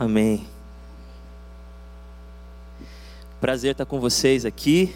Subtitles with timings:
[0.00, 0.46] Amém.
[3.40, 4.94] Prazer estar com vocês aqui.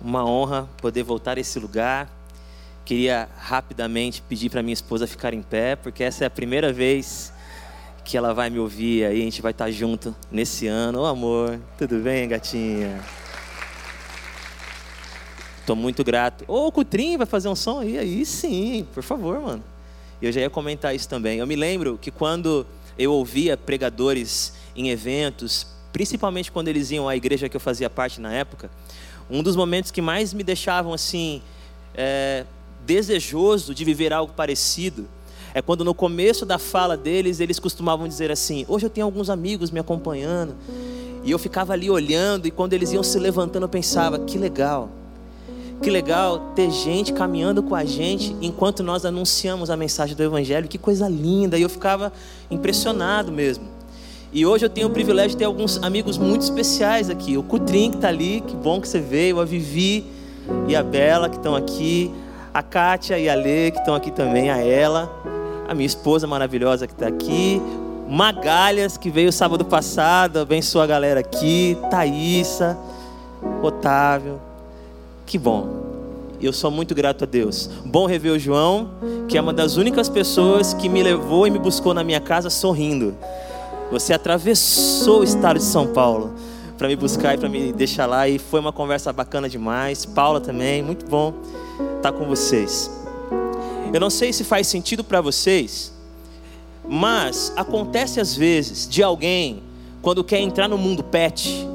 [0.00, 2.08] Uma honra poder voltar a esse lugar.
[2.84, 7.32] Queria rapidamente pedir para minha esposa ficar em pé, porque essa é a primeira vez
[8.04, 11.00] que ela vai me ouvir aí, a gente vai estar junto nesse ano.
[11.00, 13.00] Ô amor, tudo bem, gatinha?
[15.66, 16.44] Tô muito grato.
[16.46, 17.98] Ô, o Cutrim vai fazer um som aí?
[17.98, 19.64] Aí sim, por favor, mano.
[20.20, 21.40] Eu já ia comentar isso também.
[21.40, 22.64] Eu me lembro que quando
[22.98, 28.20] eu ouvia pregadores em eventos, principalmente quando eles iam à igreja que eu fazia parte
[28.20, 28.70] na época,
[29.30, 31.42] um dos momentos que mais me deixavam assim
[31.94, 32.44] é,
[32.84, 35.08] desejoso de viver algo parecido
[35.54, 39.28] é quando no começo da fala deles eles costumavam dizer assim: hoje eu tenho alguns
[39.28, 40.54] amigos me acompanhando.
[41.24, 44.90] E eu ficava ali olhando e quando eles iam se levantando eu pensava que legal
[45.82, 50.68] que legal ter gente caminhando com a gente enquanto nós anunciamos a mensagem do Evangelho.
[50.68, 51.58] Que coisa linda!
[51.58, 52.12] E eu ficava
[52.50, 53.64] impressionado mesmo.
[54.32, 57.36] E hoje eu tenho o privilégio de ter alguns amigos muito especiais aqui.
[57.36, 59.40] O Cutrim que está ali, que bom que você veio.
[59.40, 60.06] A Vivi
[60.68, 62.10] e a Bela que estão aqui.
[62.54, 64.50] A Kátia e a Lê que estão aqui também.
[64.50, 65.10] A ela.
[65.68, 67.60] A minha esposa maravilhosa que está aqui.
[68.08, 70.38] Magalhas que veio sábado passado.
[70.38, 71.76] Abençoa a galera aqui.
[71.90, 72.78] Thaísa.
[73.62, 74.40] Otávio.
[75.26, 75.81] Que bom.
[76.42, 77.70] Eu sou muito grato a Deus.
[77.84, 78.90] Bom rever o João,
[79.28, 82.50] que é uma das únicas pessoas que me levou e me buscou na minha casa
[82.50, 83.16] sorrindo.
[83.92, 86.34] Você atravessou o estado de São Paulo
[86.76, 90.04] para me buscar e para me deixar lá e foi uma conversa bacana demais.
[90.04, 91.32] Paula também, muito bom
[91.96, 92.90] estar com vocês.
[93.94, 95.92] Eu não sei se faz sentido para vocês,
[96.88, 99.62] mas acontece às vezes de alguém
[100.02, 101.68] quando quer entrar no mundo pet,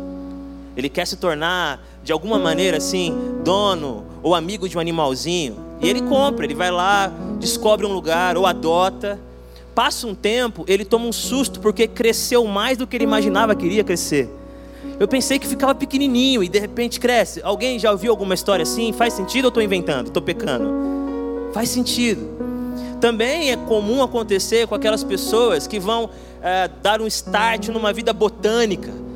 [0.76, 3.16] ele quer se tornar de alguma maneira assim,
[3.46, 8.36] dono ou amigo de um animalzinho, e ele compra, ele vai lá, descobre um lugar
[8.36, 9.17] ou adota.
[9.73, 13.66] Passa um tempo, ele toma um susto porque cresceu mais do que ele imaginava que
[13.66, 14.30] iria crescer.
[15.00, 17.39] Eu pensei que ficava pequenininho e de repente cresce.
[17.42, 18.92] Alguém já ouviu alguma história assim?
[18.92, 20.07] Faz sentido ou estou inventando?
[20.07, 20.73] Estou pecando?
[21.53, 22.28] Faz sentido.
[23.00, 26.09] Também é comum acontecer com aquelas pessoas que vão
[26.41, 29.06] é, dar um start numa vida botânica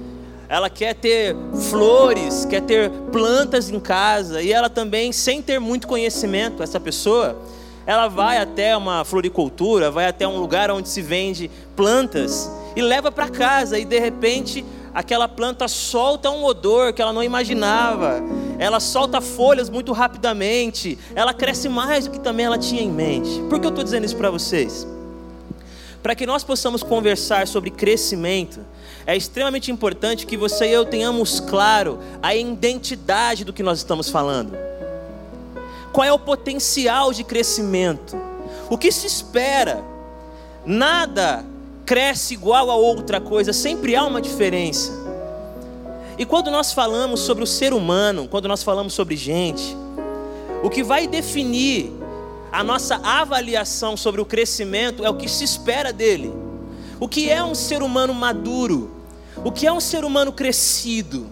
[0.51, 1.33] ela quer ter
[1.69, 7.37] flores, quer ter plantas em casa, e ela também, sem ter muito conhecimento, essa pessoa,
[7.85, 13.09] ela vai até uma floricultura, vai até um lugar onde se vende plantas e leva
[13.09, 18.21] para casa, e de repente aquela planta solta um odor que ela não imaginava,
[18.59, 23.41] ela solta folhas muito rapidamente, ela cresce mais do que também ela tinha em mente.
[23.49, 24.85] Por que eu estou dizendo isso para vocês?
[26.03, 28.59] Para que nós possamos conversar sobre crescimento,
[29.05, 34.09] é extremamente importante que você e eu tenhamos claro a identidade do que nós estamos
[34.09, 34.57] falando.
[35.91, 38.15] Qual é o potencial de crescimento?
[38.69, 39.83] O que se espera?
[40.65, 41.45] Nada
[41.85, 44.91] cresce igual a outra coisa, sempre há uma diferença.
[46.17, 49.75] E quando nós falamos sobre o ser humano, quando nós falamos sobre gente,
[50.63, 51.91] o que vai definir
[52.51, 56.31] a nossa avaliação sobre o crescimento é o que se espera dele.
[57.01, 58.91] O que é um ser humano maduro?
[59.43, 61.31] O que é um ser humano crescido?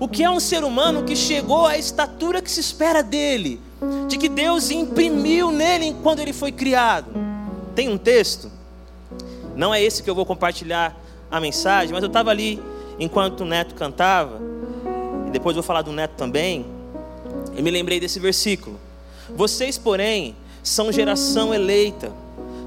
[0.00, 3.60] O que é um ser humano que chegou à estatura que se espera dele?
[4.08, 7.10] De que Deus imprimiu nele quando ele foi criado?
[7.74, 8.50] Tem um texto,
[9.54, 10.98] não é esse que eu vou compartilhar
[11.30, 12.58] a mensagem, mas eu estava ali
[12.98, 14.40] enquanto o neto cantava,
[15.26, 16.64] e depois vou falar do neto também,
[17.54, 18.80] e me lembrei desse versículo.
[19.28, 22.10] Vocês, porém, são geração eleita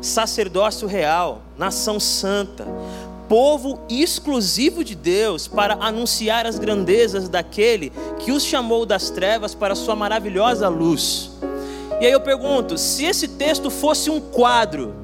[0.01, 2.65] sacerdócio real, nação santa,
[3.27, 9.75] povo exclusivo de Deus para anunciar as grandezas daquele que os chamou das trevas para
[9.75, 11.31] sua maravilhosa luz.
[12.01, 14.95] E aí eu pergunto: se esse texto fosse um quadro,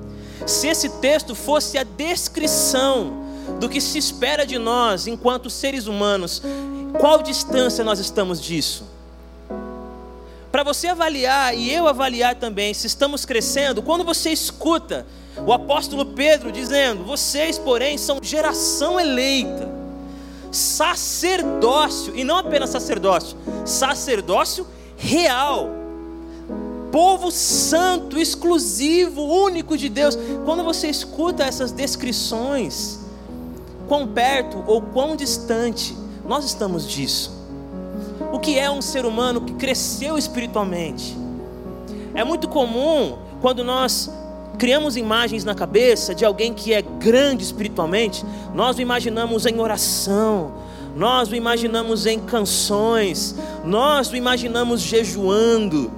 [0.46, 3.26] se esse texto fosse a descrição
[3.60, 6.42] do que se espera de nós enquanto seres humanos,
[7.00, 8.95] qual distância nós estamos disso?
[10.56, 15.06] Para você avaliar e eu avaliar também se estamos crescendo, quando você escuta
[15.46, 19.70] o apóstolo Pedro dizendo: Vocês, porém, são geração eleita,
[20.54, 24.66] sacerdócio, e não apenas sacerdócio, sacerdócio
[24.96, 25.72] real,
[26.90, 30.18] povo santo, exclusivo, único de Deus.
[30.46, 33.02] Quando você escuta essas descrições,
[33.90, 35.94] quão perto ou quão distante
[36.26, 37.35] nós estamos disso?
[38.36, 41.18] O que é um ser humano que cresceu espiritualmente.
[42.14, 44.12] É muito comum quando nós
[44.58, 50.54] criamos imagens na cabeça de alguém que é grande espiritualmente, nós o imaginamos em oração,
[50.96, 55.90] nós o imaginamos em canções, nós o imaginamos jejuando.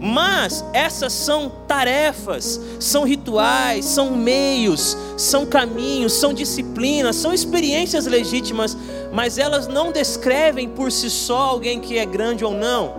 [0.00, 8.76] Mas essas são tarefas, são rituais, são meios, são caminhos, são disciplinas, são experiências legítimas,
[9.12, 12.94] mas elas não descrevem por si só alguém que é grande ou não.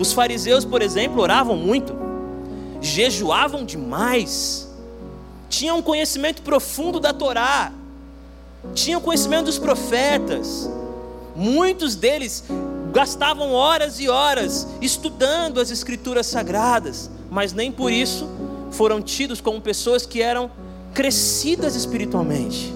[0.00, 1.94] Os fariseus, por exemplo, oravam muito,
[2.80, 4.68] jejuavam demais,
[5.48, 7.72] tinham um conhecimento profundo da Torá,
[8.74, 10.68] tinham conhecimento dos profetas,
[11.36, 12.44] muitos deles
[12.90, 18.28] gastavam horas e horas estudando as escrituras sagradas, mas nem por isso
[18.70, 20.50] foram tidos como pessoas que eram
[20.92, 22.74] crescidas espiritualmente.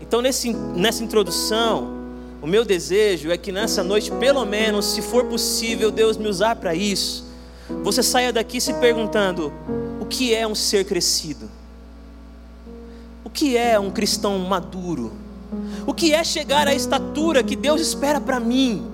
[0.00, 1.92] Então, nesse, nessa introdução,
[2.40, 6.56] o meu desejo é que nessa noite, pelo menos, se for possível, Deus me usar
[6.56, 7.24] para isso,
[7.82, 9.52] você saia daqui se perguntando:
[10.00, 11.50] o que é um ser crescido?
[13.24, 15.23] O que é um cristão maduro?
[15.86, 18.86] O que é chegar à estatura que Deus espera para mim?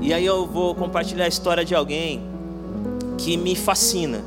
[0.00, 2.20] E aí eu vou compartilhar a história de alguém
[3.16, 4.22] que me fascina.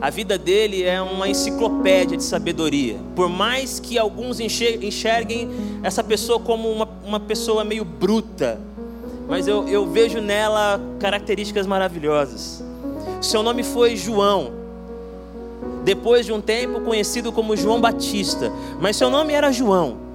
[0.00, 2.98] A vida dele é uma enciclopédia de sabedoria.
[3.14, 5.48] Por mais que alguns enxerguem
[5.82, 8.60] essa pessoa como uma, uma pessoa meio bruta,
[9.28, 12.62] mas eu, eu vejo nela características maravilhosas.
[13.22, 14.59] Seu nome foi João
[15.84, 20.10] depois de um tempo conhecido como João Batista, mas seu nome era João.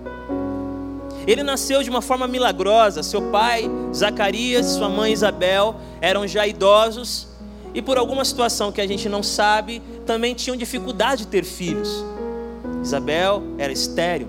[1.27, 3.01] Ele nasceu de uma forma milagrosa.
[3.01, 7.27] Seu pai, Zacarias, sua mãe Isabel eram já idosos
[7.73, 12.06] e por alguma situação que a gente não sabe, também tinham dificuldade de ter filhos.
[12.81, 14.27] Isabel era estéril.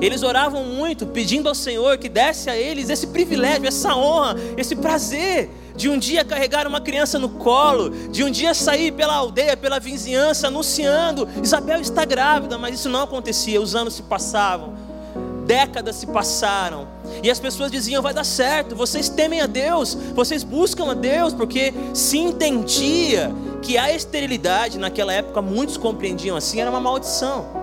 [0.00, 4.74] Eles oravam muito, pedindo ao Senhor que desse a eles esse privilégio, essa honra, esse
[4.74, 9.56] prazer de um dia carregar uma criança no colo, de um dia sair pela aldeia,
[9.56, 14.74] pela vizinhança, anunciando: Isabel está grávida, mas isso não acontecia, os anos se passavam,
[15.44, 16.88] décadas se passaram,
[17.22, 21.32] e as pessoas diziam: vai dar certo, vocês temem a Deus, vocês buscam a Deus,
[21.34, 23.32] porque se entendia
[23.62, 27.55] que a esterilidade naquela época, muitos compreendiam assim, era uma maldição.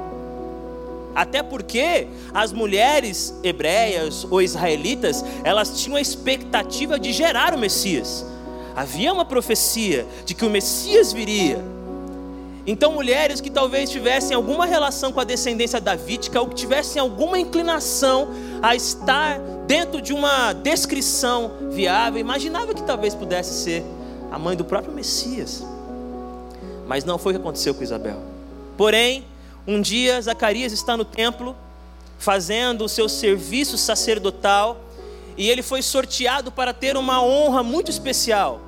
[1.16, 8.26] Até porque as mulheres hebreias ou israelitas, elas tinham a expectativa de gerar o Messias.
[8.76, 11.60] Havia uma profecia de que o Messias viria.
[12.66, 17.38] Então, mulheres que talvez tivessem alguma relação com a descendência davídica ou que tivessem alguma
[17.38, 18.30] inclinação
[18.62, 19.38] a estar
[19.68, 23.84] dentro de uma descrição viável, imaginava que talvez pudesse ser
[24.32, 25.64] a mãe do próprio Messias.
[26.88, 28.18] Mas não foi o que aconteceu com Isabel.
[28.78, 29.26] Porém,
[29.68, 31.56] um dia, Zacarias está no templo,
[32.18, 34.80] fazendo o seu serviço sacerdotal,
[35.38, 38.62] e ele foi sorteado para ter uma honra muito especial,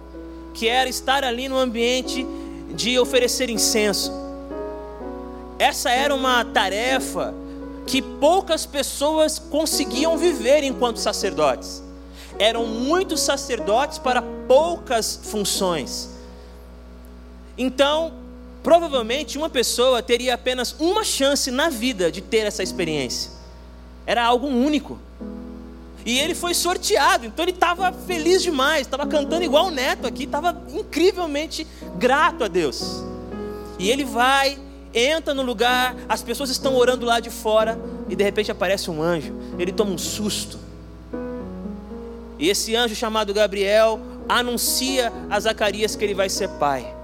[0.54, 2.26] que era estar ali no ambiente
[2.74, 4.12] de oferecer incenso.
[5.60, 7.34] Essa era uma tarefa
[7.86, 11.84] que poucas pessoas conseguiam viver enquanto sacerdotes.
[12.40, 16.10] Eram muitos sacerdotes para poucas funções.
[17.58, 18.25] Então,
[18.66, 23.30] Provavelmente uma pessoa teria apenas uma chance na vida de ter essa experiência.
[24.08, 24.98] Era algo único.
[26.04, 30.24] E ele foi sorteado, então ele estava feliz demais, estava cantando igual o neto aqui,
[30.24, 31.68] estava incrivelmente
[32.00, 33.04] grato a Deus.
[33.78, 34.58] E ele vai,
[34.92, 37.80] entra no lugar, as pessoas estão orando lá de fora,
[38.10, 40.58] e de repente aparece um anjo, ele toma um susto.
[42.40, 46.95] E esse anjo chamado Gabriel anuncia a Zacarias que ele vai ser pai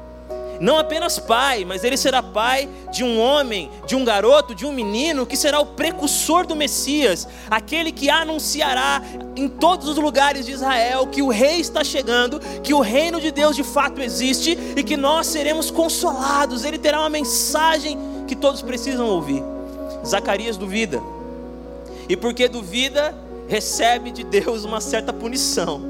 [0.62, 4.72] não apenas pai, mas ele será pai de um homem, de um garoto, de um
[4.72, 9.02] menino que será o precursor do Messias, aquele que anunciará
[9.36, 13.32] em todos os lugares de Israel que o rei está chegando, que o reino de
[13.32, 16.64] Deus de fato existe e que nós seremos consolados.
[16.64, 17.98] Ele terá uma mensagem
[18.28, 19.44] que todos precisam ouvir.
[20.06, 21.02] Zacarias duvida.
[22.08, 23.16] E porque duvida,
[23.48, 25.82] recebe de Deus uma certa punição.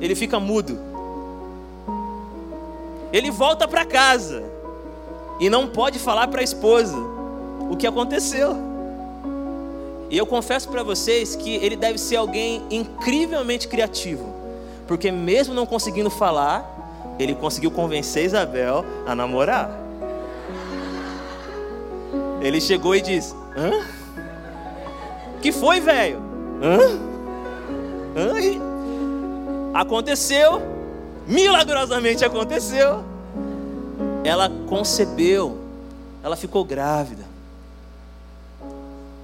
[0.00, 0.89] Ele fica mudo
[3.12, 4.42] ele volta para casa
[5.38, 6.96] e não pode falar para a esposa
[7.70, 8.56] o que aconteceu.
[10.10, 14.34] E eu confesso para vocês que ele deve ser alguém incrivelmente criativo,
[14.86, 19.70] porque mesmo não conseguindo falar, ele conseguiu convencer Isabel a namorar.
[22.40, 23.84] Ele chegou e disse: Hã?
[25.40, 26.20] Que foi, velho?
[26.62, 26.78] Hã?
[28.16, 28.60] Hã?
[29.72, 30.79] Aconteceu
[31.30, 33.04] milagrosamente aconteceu.
[34.24, 35.56] Ela concebeu,
[36.22, 37.24] ela ficou grávida.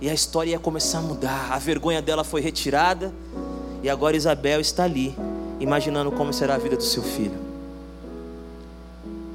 [0.00, 1.52] E a história ia começar a mudar.
[1.52, 3.12] A vergonha dela foi retirada.
[3.82, 5.14] E agora Isabel está ali,
[5.60, 7.38] imaginando como será a vida do seu filho.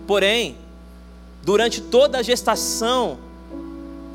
[0.08, 0.58] Porém,
[1.44, 3.18] durante toda a gestação,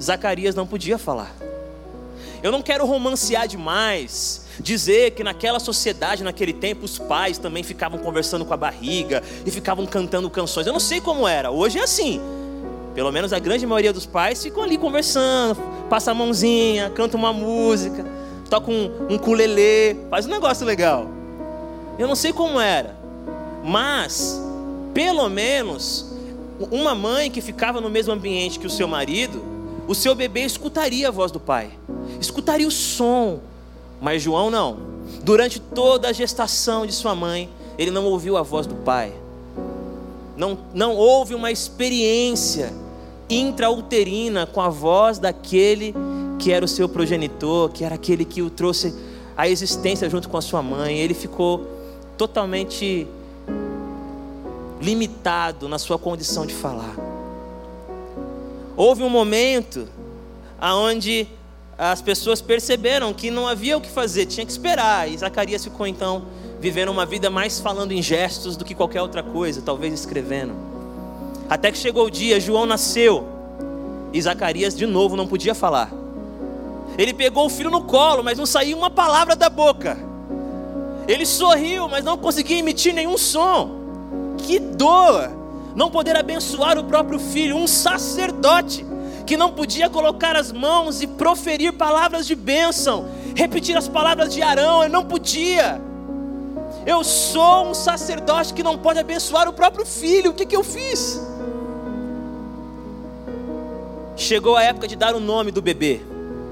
[0.03, 1.35] Zacarias não podia falar.
[2.43, 7.99] Eu não quero romancear demais, dizer que naquela sociedade, naquele tempo, os pais também ficavam
[7.99, 10.67] conversando com a barriga e ficavam cantando canções.
[10.67, 12.21] Eu não sei como era, hoje é assim.
[12.95, 17.33] Pelo menos a grande maioria dos pais ficam ali conversando, passa a mãozinha, canta uma
[17.33, 18.07] música,
[18.49, 21.07] toca um, um culelê, faz um negócio legal.
[21.99, 22.97] Eu não sei como era,
[23.63, 24.41] mas
[24.95, 26.07] pelo menos
[26.71, 29.56] uma mãe que ficava no mesmo ambiente que o seu marido,
[29.87, 31.71] o seu bebê escutaria a voz do pai,
[32.21, 33.41] escutaria o som,
[34.01, 34.97] mas João não.
[35.23, 39.13] Durante toda a gestação de sua mãe, ele não ouviu a voz do pai,
[40.37, 42.73] não, não houve uma experiência
[43.29, 45.95] intrauterina com a voz daquele
[46.39, 48.95] que era o seu progenitor, que era aquele que o trouxe
[49.37, 50.99] à existência junto com a sua mãe.
[50.99, 51.67] Ele ficou
[52.17, 53.07] totalmente
[54.81, 57.16] limitado na sua condição de falar.
[58.77, 59.89] Houve um momento
[60.61, 61.27] aonde
[61.79, 65.11] as pessoas perceberam que não havia o que fazer, tinha que esperar.
[65.11, 66.27] E Zacarias ficou então
[66.61, 70.55] vivendo uma vida mais falando em gestos do que qualquer outra coisa, talvez escrevendo.
[71.49, 73.27] Até que chegou o dia, João nasceu
[74.13, 75.93] e Zacarias de novo não podia falar.
[76.99, 79.99] Ele pegou o filho no colo, mas não saía uma palavra da boca.
[81.07, 83.71] Ele sorriu, mas não conseguia emitir nenhum som.
[84.39, 85.46] Que dor!
[85.77, 88.85] Não poder abençoar o próprio filho, um sacerdote
[89.27, 94.41] que não podia colocar as mãos e proferir palavras de bênção, repetir as palavras de
[94.41, 95.79] Arão, ele não podia.
[96.87, 100.65] Eu sou um sacerdote que não pode abençoar o próprio filho, o que, que eu
[100.65, 101.21] fiz?
[104.17, 106.01] Chegou a época de dar o nome do bebê.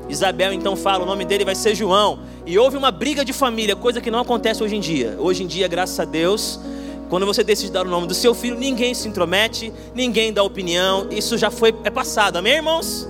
[0.06, 2.18] Isabel então fala: o nome dele vai ser João.
[2.44, 5.16] E houve uma briga de família, coisa que não acontece hoje em dia.
[5.18, 6.60] Hoje em dia, graças a Deus,
[7.08, 11.08] quando você decide dar o nome do seu filho, ninguém se intromete, ninguém dá opinião.
[11.10, 12.36] Isso já foi é passado.
[12.36, 13.08] Amém, irmãos?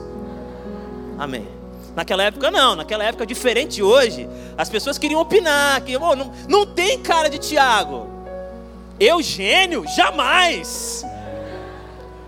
[1.18, 1.46] Amém.
[1.94, 6.66] Naquela época não, naquela época diferente hoje, as pessoas queriam opinar, que oh, não, não
[6.66, 8.08] tem cara de Tiago.
[8.98, 11.04] Eugênio, jamais.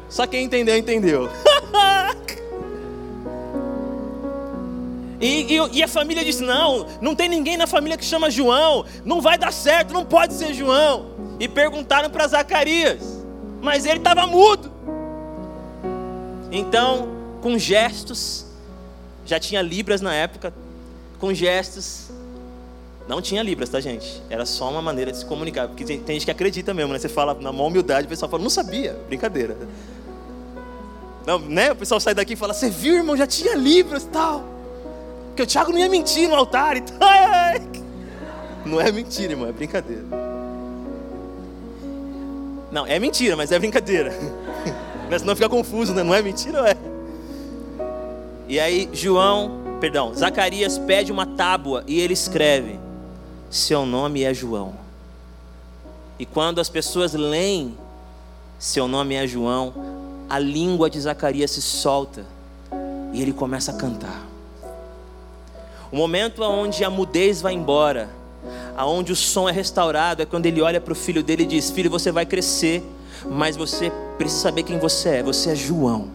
[0.08, 1.28] Só quem entendeu, entendeu.
[5.18, 8.84] E, e, e, a família disse: Não, não tem ninguém na família que chama João,
[9.02, 11.15] não vai dar certo, não pode ser João.
[11.38, 13.24] E perguntaram para Zacarias,
[13.60, 14.72] mas ele estava mudo.
[16.50, 17.08] Então,
[17.42, 18.46] com gestos,
[19.24, 20.52] já tinha Libras na época,
[21.18, 22.10] com gestos,
[23.08, 24.22] não tinha Libras, tá, gente?
[24.28, 26.98] Era só uma maneira de se comunicar, porque tem, gente que acredita mesmo, né?
[26.98, 29.56] Você fala na maior humildade, o pessoal fala: Não sabia, brincadeira.
[31.24, 31.72] Não, né?
[31.72, 34.44] O pessoal sai daqui e fala: Você viu, irmão, já tinha Libras e tal.
[35.28, 36.76] Porque o Tiago não ia mentir no altar.
[36.76, 36.98] Então,
[38.66, 40.25] não é mentira, irmão, é brincadeira.
[42.70, 44.12] Não, é mentira, mas é brincadeira.
[45.08, 46.02] Mas não fica confuso, né?
[46.02, 46.76] Não é mentira ou é?
[48.48, 52.76] E aí, João, perdão, Zacarias pede uma tábua e ele escreve:
[53.48, 54.74] Seu nome é João.
[56.18, 57.78] E quando as pessoas leem,
[58.58, 59.72] Seu nome é João,
[60.28, 62.24] a língua de Zacarias se solta
[63.12, 64.26] e ele começa a cantar.
[65.92, 68.08] O momento onde a mudez vai embora,
[68.76, 71.70] aonde o som é restaurado, é quando ele olha para o filho dele e diz:
[71.70, 72.82] Filho, você vai crescer,
[73.28, 75.22] mas você precisa saber quem você é.
[75.22, 76.08] Você é João.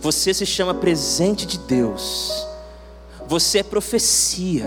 [0.00, 2.46] Você se chama presente de Deus.
[3.28, 4.64] Você é profecia.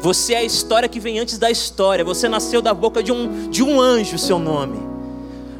[0.00, 2.04] Você é a história que vem antes da história.
[2.04, 4.78] Você nasceu da boca de um, de um anjo, seu nome.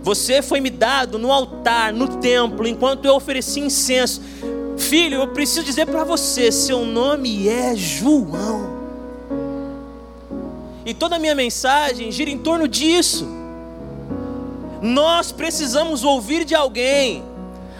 [0.02, 4.22] Você foi me dado no altar, no templo, enquanto eu ofereci incenso.
[4.78, 8.79] Filho, eu preciso dizer para você: seu nome é João.
[10.90, 13.24] E toda a minha mensagem gira em torno disso.
[14.82, 17.22] Nós precisamos ouvir de alguém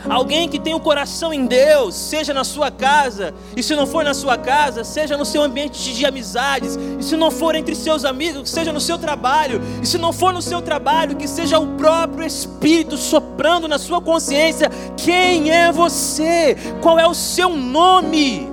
[0.09, 4.03] Alguém que tem o coração em Deus, seja na sua casa, e se não for
[4.03, 8.05] na sua casa, seja no seu ambiente de amizades, e se não for entre seus
[8.05, 11.67] amigos, seja no seu trabalho, e se não for no seu trabalho, que seja o
[11.77, 16.57] próprio Espírito soprando na sua consciência: quem é você?
[16.81, 18.50] Qual é o seu nome?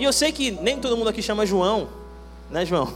[0.00, 1.88] E eu sei que nem todo mundo aqui chama João,
[2.50, 2.92] né, João?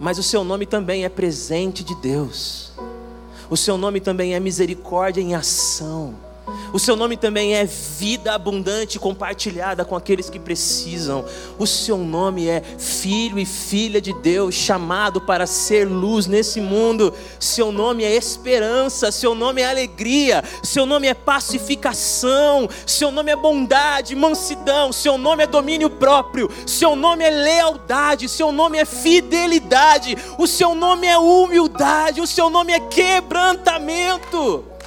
[0.00, 2.72] mas o seu nome também é presente de Deus.
[3.50, 6.14] O seu nome também é misericórdia em ação.
[6.72, 11.24] O seu nome também é vida abundante compartilhada com aqueles que precisam.
[11.58, 17.12] O seu nome é filho e filha de Deus, chamado para ser luz nesse mundo.
[17.40, 23.36] Seu nome é esperança, seu nome é alegria, seu nome é pacificação, seu nome é
[23.36, 30.16] bondade, mansidão, seu nome é domínio próprio, seu nome é lealdade, seu nome é fidelidade,
[30.38, 34.77] o seu nome é humildade, o seu nome é quebrantamento.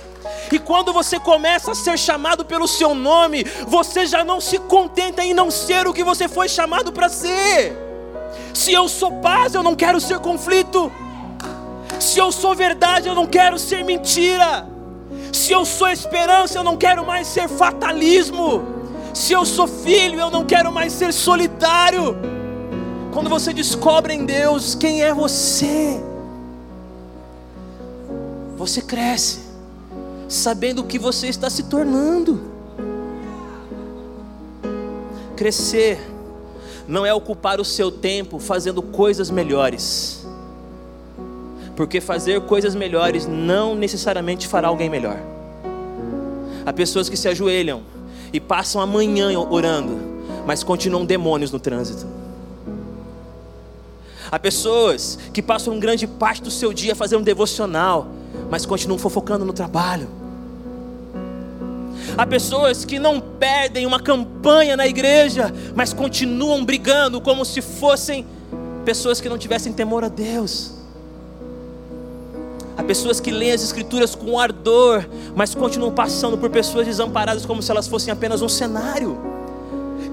[0.52, 5.24] E quando você começa a ser chamado pelo seu nome, você já não se contenta
[5.24, 7.78] em não ser o que você foi chamado para ser.
[8.54, 10.92] Se eu sou paz, eu não quero ser conflito.
[12.00, 14.68] Se eu sou verdade, eu não quero ser mentira.
[15.32, 18.64] Se eu sou esperança, eu não quero mais ser fatalismo.
[19.14, 22.18] Se eu sou filho, eu não quero mais ser solitário.
[23.14, 26.02] Quando você descobre em Deus quem é você,
[28.58, 29.40] você cresce,
[30.32, 32.40] sabendo o que você está se tornando.
[35.36, 36.00] Crescer
[36.88, 40.26] não é ocupar o seu tempo fazendo coisas melhores,
[41.76, 45.18] porque fazer coisas melhores não necessariamente fará alguém melhor.
[46.66, 47.82] Há pessoas que se ajoelham
[48.32, 49.98] e passam a manhã orando,
[50.46, 52.08] mas continuam demônios no trânsito.
[54.32, 58.08] Há pessoas que passam grande parte do seu dia fazendo devocional,
[58.50, 60.21] mas continuam fofocando no trabalho.
[62.18, 68.26] Há pessoas que não perdem uma campanha na igreja, mas continuam brigando como se fossem
[68.86, 70.74] pessoas que não tivessem temor a Deus.
[72.78, 75.06] Há pessoas que leem as Escrituras com ardor,
[75.36, 79.20] mas continuam passando por pessoas desamparadas como se elas fossem apenas um cenário.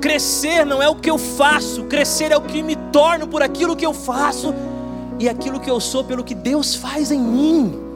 [0.01, 3.75] Crescer não é o que eu faço, crescer é o que me torno por aquilo
[3.75, 4.55] que eu faço
[5.19, 7.88] e aquilo que eu sou pelo que Deus faz em mim.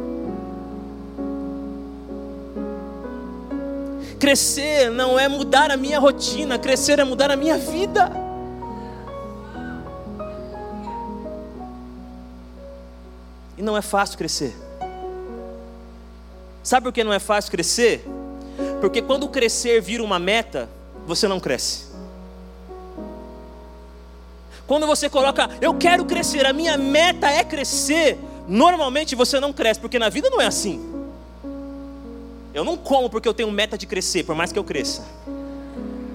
[4.23, 8.09] Crescer não é mudar a minha rotina, crescer é mudar a minha vida.
[13.59, 14.57] E não é fácil crescer.
[16.63, 18.07] Sabe por que não é fácil crescer?
[18.81, 20.69] Porque quando crescer vira uma meta,
[21.05, 21.87] você não cresce.
[24.69, 29.81] Quando você coloca, eu quero crescer, a minha meta é crescer, normalmente você não cresce,
[29.81, 30.92] porque na vida não é assim.
[32.55, 35.03] Eu não como porque eu tenho meta de crescer, por mais que eu cresça.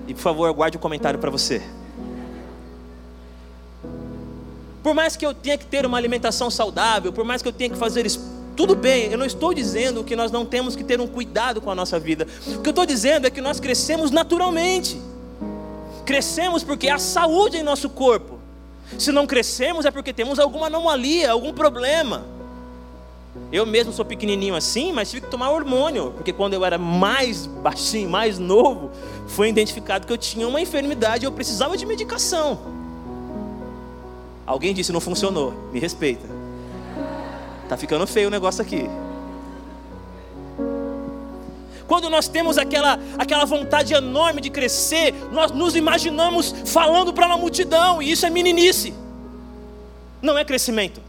[0.08, 1.62] E por favor, guarde o um comentário para você.
[4.84, 7.70] Por mais que eu tenha que ter uma alimentação saudável, por mais que eu tenha
[7.70, 8.22] que fazer isso,
[8.56, 11.70] tudo bem, eu não estou dizendo que nós não temos que ter um cuidado com
[11.70, 12.28] a nossa vida.
[12.48, 15.00] O que eu estou dizendo é que nós crescemos naturalmente.
[16.06, 18.40] Crescemos porque há saúde em nosso corpo.
[18.98, 22.37] Se não crescemos é porque temos alguma anomalia, algum problema.
[23.52, 27.46] Eu mesmo sou pequenininho assim, mas tive que tomar hormônio, porque quando eu era mais
[27.46, 28.92] baixinho, mais novo,
[29.28, 32.60] foi identificado que eu tinha uma enfermidade e eu precisava de medicação.
[34.46, 36.28] Alguém disse não funcionou, me respeita.
[37.70, 38.90] Tá ficando feio o negócio aqui.
[41.88, 47.38] Quando nós temos aquela, aquela vontade enorme de crescer, nós nos imaginamos falando para uma
[47.38, 48.94] multidão, e isso é meninice,
[50.22, 51.02] não é crescimento.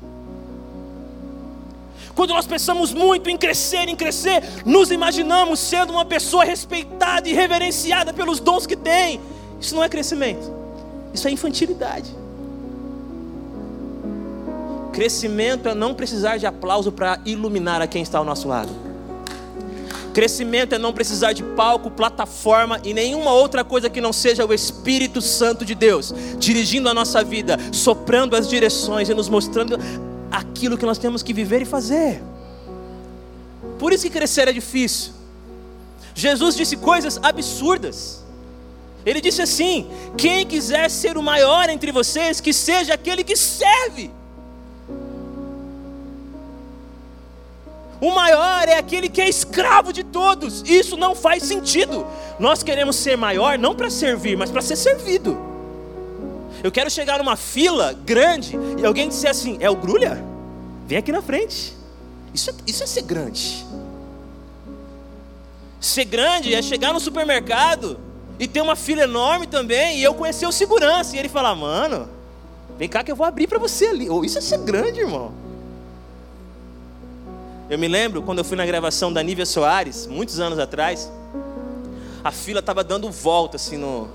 [2.18, 7.32] Quando nós pensamos muito em crescer, em crescer, nos imaginamos sendo uma pessoa respeitada e
[7.32, 9.20] reverenciada pelos dons que tem.
[9.60, 10.52] Isso não é crescimento,
[11.14, 12.12] isso é infantilidade.
[14.92, 18.88] Crescimento é não precisar de aplauso para iluminar a quem está ao nosso lado.
[20.12, 24.52] Crescimento é não precisar de palco, plataforma e nenhuma outra coisa que não seja o
[24.52, 29.78] Espírito Santo de Deus dirigindo a nossa vida, soprando as direções e nos mostrando
[30.30, 32.22] aquilo que nós temos que viver e fazer.
[33.78, 35.12] Por isso que crescer é difícil.
[36.14, 38.24] Jesus disse coisas absurdas.
[39.06, 44.10] Ele disse assim: Quem quiser ser o maior entre vocês, que seja aquele que serve.
[48.00, 50.62] O maior é aquele que é escravo de todos.
[50.68, 52.06] Isso não faz sentido.
[52.38, 55.47] Nós queremos ser maior não para servir, mas para ser servido.
[56.62, 60.22] Eu quero chegar numa fila grande e alguém disser assim: é o grulha?
[60.86, 61.76] Vem aqui na frente.
[62.34, 63.64] Isso é, isso é ser grande.
[65.80, 67.98] Ser grande é chegar no supermercado
[68.38, 72.08] e ter uma fila enorme também e eu conhecer o segurança e ele falar: mano,
[72.76, 74.10] vem cá que eu vou abrir para você ali.
[74.10, 75.32] Oh, isso é ser grande, irmão.
[77.70, 81.12] Eu me lembro quando eu fui na gravação da Nívia Soares, muitos anos atrás,
[82.24, 84.08] a fila estava dando volta assim no,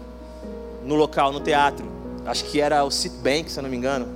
[0.84, 1.93] no local, no teatro.
[2.26, 4.08] Acho que era o Citibank, se eu não me engano.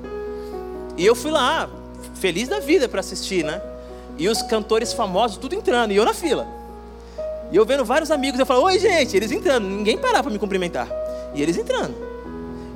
[0.98, 1.70] E eu fui lá,
[2.16, 3.62] feliz da vida para assistir, né?
[4.18, 6.48] E os cantores famosos tudo entrando, e eu na fila.
[7.52, 10.40] E eu vendo vários amigos, eu falo, oi gente, eles entrando, ninguém parava para me
[10.40, 10.88] cumprimentar.
[11.36, 11.96] E eles entrando.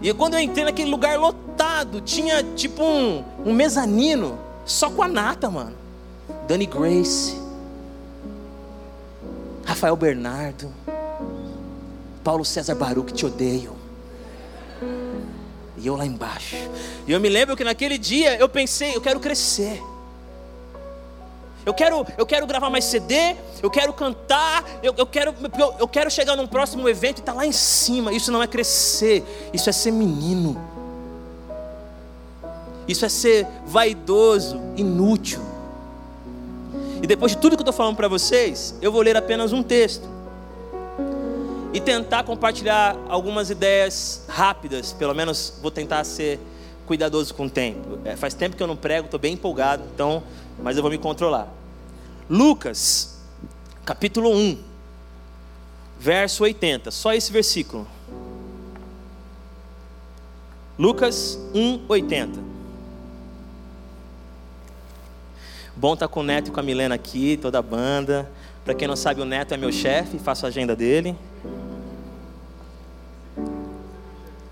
[0.02, 5.08] E quando eu entrei naquele lugar lotado, tinha tipo um, um mezanino, só com a
[5.08, 5.76] nata, mano.
[6.48, 7.40] Dani Grace,
[9.64, 10.72] Rafael Bernardo,
[12.24, 13.81] Paulo César Baruch, te odeio.
[15.82, 16.56] E eu lá embaixo.
[17.08, 19.82] E eu me lembro que naquele dia eu pensei, eu quero crescer.
[21.66, 25.88] Eu quero, eu quero gravar mais CD, eu quero cantar, eu, eu quero, eu, eu
[25.88, 28.14] quero chegar num próximo evento e estar tá lá em cima.
[28.14, 30.60] Isso não é crescer, isso é ser menino.
[32.88, 35.40] Isso é ser vaidoso, inútil.
[37.02, 39.64] E depois de tudo que eu estou falando para vocês, eu vou ler apenas um
[39.64, 40.08] texto
[41.74, 44.94] e tentar compartilhar algumas ideias rápidas.
[44.94, 46.40] Pelo menos vou tentar ser
[46.86, 48.00] cuidadoso com o tempo.
[48.04, 50.24] É, faz tempo que eu não prego, estou bem empolgado, então,
[50.62, 51.48] mas eu vou me controlar.
[52.30, 53.18] Lucas,
[53.86, 54.58] capítulo 1,
[56.00, 57.88] verso 80, só esse versículo.
[60.78, 62.40] Lucas 1, 80.
[65.76, 68.30] Bom estar tá com o Neto e com a Milena aqui, toda a banda.
[68.66, 71.16] Para quem não sabe, o Neto é meu chefe, faço a agenda dele.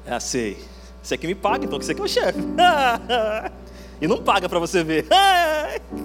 [0.10, 0.58] É, sei.
[1.04, 2.40] Você que me paga, então que você que é o chefe.
[4.02, 5.06] e não paga para você ver.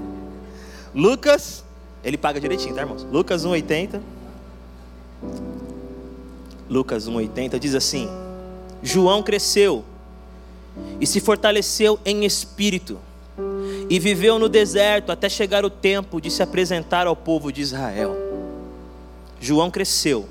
[0.95, 1.64] Lucas,
[2.05, 3.03] ele paga direitinho, tá, irmãos?
[3.05, 4.03] Lucas 1,80.
[6.69, 8.07] Lucas 1,80 diz assim:
[8.83, 9.83] João cresceu
[11.01, 12.99] e se fortaleceu em espírito,
[13.88, 18.14] e viveu no deserto até chegar o tempo de se apresentar ao povo de Israel.
[19.40, 20.29] João cresceu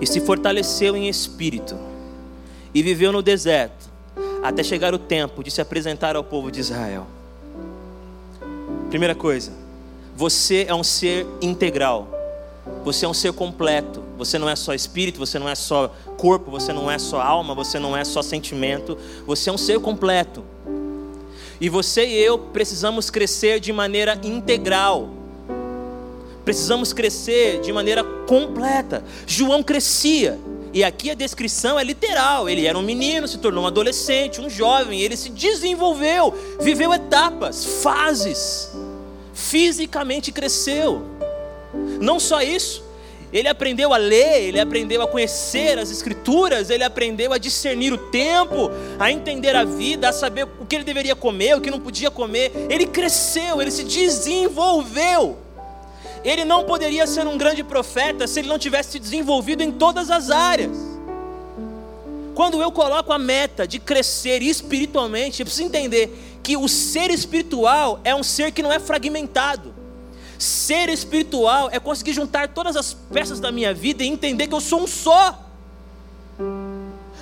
[0.00, 1.95] e se fortaleceu em espírito
[2.76, 3.88] e viveu no deserto
[4.42, 7.06] até chegar o tempo de se apresentar ao povo de Israel.
[8.90, 9.50] Primeira coisa,
[10.14, 12.06] você é um ser integral.
[12.84, 14.02] Você é um ser completo.
[14.18, 17.54] Você não é só espírito, você não é só corpo, você não é só alma,
[17.54, 18.98] você não é só sentimento.
[19.26, 20.44] Você é um ser completo.
[21.58, 25.08] E você e eu precisamos crescer de maneira integral.
[26.44, 29.02] Precisamos crescer de maneira completa.
[29.26, 30.38] João crescia.
[30.72, 32.48] E aqui a descrição é literal.
[32.48, 37.64] Ele era um menino, se tornou um adolescente, um jovem, ele se desenvolveu, viveu etapas,
[37.82, 38.70] fases.
[39.32, 41.02] Fisicamente cresceu.
[42.00, 42.84] Não só isso,
[43.32, 47.98] ele aprendeu a ler, ele aprendeu a conhecer as escrituras, ele aprendeu a discernir o
[47.98, 51.80] tempo, a entender a vida, a saber o que ele deveria comer, o que não
[51.80, 52.52] podia comer.
[52.70, 55.45] Ele cresceu, ele se desenvolveu.
[56.24, 60.10] Ele não poderia ser um grande profeta se ele não tivesse se desenvolvido em todas
[60.10, 60.76] as áreas.
[62.34, 67.98] Quando eu coloco a meta de crescer espiritualmente, eu preciso entender que o ser espiritual
[68.04, 69.74] é um ser que não é fragmentado.
[70.38, 74.60] Ser espiritual é conseguir juntar todas as peças da minha vida e entender que eu
[74.60, 75.46] sou um só.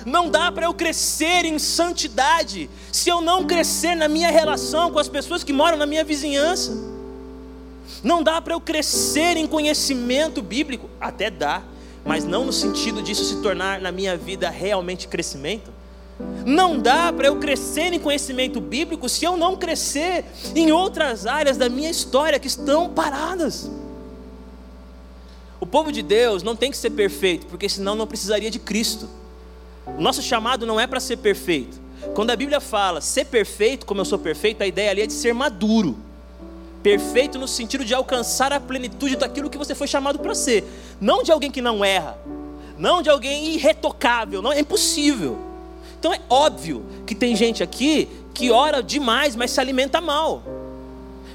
[0.05, 4.99] Não dá para eu crescer em santidade se eu não crescer na minha relação com
[4.99, 6.94] as pessoas que moram na minha vizinhança.
[8.05, 11.63] Não dá para eu crescer em conhecimento bíblico, até dá,
[12.05, 15.71] mas não no sentido disso se tornar na minha vida realmente crescimento.
[16.45, 21.57] Não dá para eu crescer em conhecimento bíblico se eu não crescer em outras áreas
[21.57, 23.71] da minha história que estão paradas.
[25.59, 29.09] O povo de Deus não tem que ser perfeito, porque senão não precisaria de Cristo.
[29.87, 31.81] O nosso chamado não é para ser perfeito.
[32.13, 35.13] Quando a Bíblia fala ser perfeito, como eu sou perfeito, a ideia ali é de
[35.13, 36.04] ser maduro.
[36.85, 40.63] Perfeito no sentido de alcançar a plenitude daquilo que você foi chamado para ser.
[41.01, 42.15] Não de alguém que não erra.
[42.77, 44.39] Não de alguém irretocável.
[44.39, 45.35] Não, é impossível.
[45.97, 50.43] Então é óbvio que tem gente aqui que ora demais, mas se alimenta mal.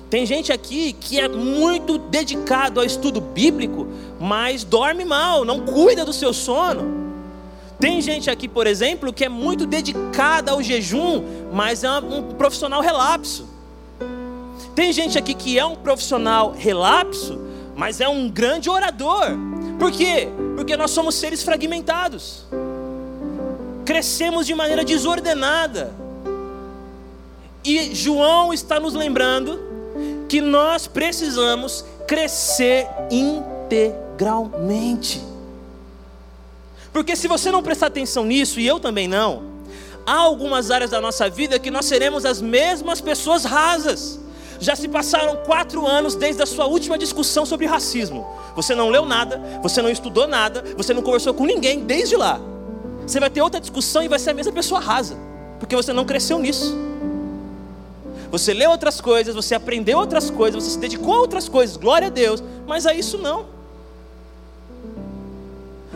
[0.09, 3.89] Tem gente aqui que é muito dedicado ao estudo bíblico,
[4.21, 7.11] mas dorme mal, não cuida do seu sono.
[7.81, 12.81] Tem gente aqui, por exemplo, que é muito dedicada ao jejum, mas é um profissional
[12.81, 13.50] relapso.
[14.81, 17.39] Tem gente aqui que é um profissional relapso,
[17.77, 19.27] mas é um grande orador.
[19.79, 20.27] Por quê?
[20.57, 22.47] Porque nós somos seres fragmentados.
[23.85, 25.93] Crescemos de maneira desordenada.
[27.63, 29.61] E João está nos lembrando
[30.31, 35.23] que nós precisamos crescer integralmente.
[36.91, 39.43] Porque se você não prestar atenção nisso, e eu também não,
[40.07, 44.19] há algumas áreas da nossa vida que nós seremos as mesmas pessoas rasas.
[44.61, 48.27] Já se passaram quatro anos desde a sua última discussão sobre racismo.
[48.55, 52.39] Você não leu nada, você não estudou nada, você não conversou com ninguém desde lá.
[53.07, 55.17] Você vai ter outra discussão e vai ser a mesma pessoa rasa,
[55.59, 56.77] porque você não cresceu nisso.
[58.31, 62.09] Você leu outras coisas, você aprendeu outras coisas, você se dedicou a outras coisas, glória
[62.09, 63.47] a Deus, mas a isso não.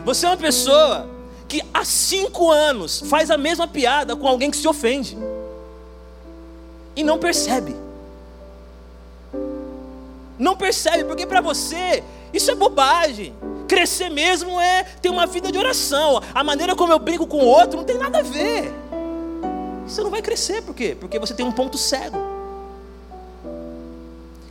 [0.07, 1.07] Você é uma pessoa
[1.47, 5.17] que há cinco anos faz a mesma piada com alguém que se ofende
[6.97, 7.84] e não percebe.
[10.45, 13.35] Não percebe, porque para você isso é bobagem.
[13.67, 16.21] Crescer mesmo é ter uma vida de oração.
[16.35, 18.71] A maneira como eu brinco com o outro não tem nada a ver.
[19.87, 20.95] Você não vai crescer, por quê?
[21.01, 22.19] Porque você tem um ponto cego.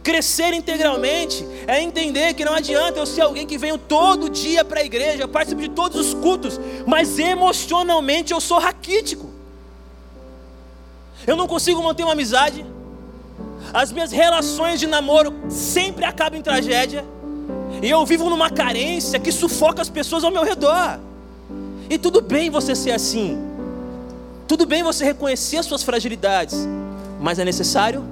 [0.01, 4.79] Crescer integralmente é entender que não adianta eu ser alguém que venho todo dia para
[4.79, 9.29] a igreja, participo de todos os cultos, mas emocionalmente eu sou raquítico.
[11.27, 12.72] Eu não consigo manter uma amizade.
[13.73, 17.03] As minhas relações de namoro sempre acabam em tragédia.
[17.81, 20.99] E eu vivo numa carência que sufoca as pessoas ao meu redor.
[21.89, 23.37] E tudo bem você ser assim.
[24.47, 26.67] Tudo bem você reconhecer as suas fragilidades.
[27.19, 28.03] Mas é necessário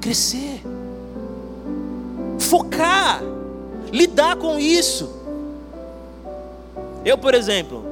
[0.00, 0.62] crescer
[2.46, 3.22] focar,
[3.92, 5.12] lidar com isso.
[7.04, 7.84] Eu, por exemplo,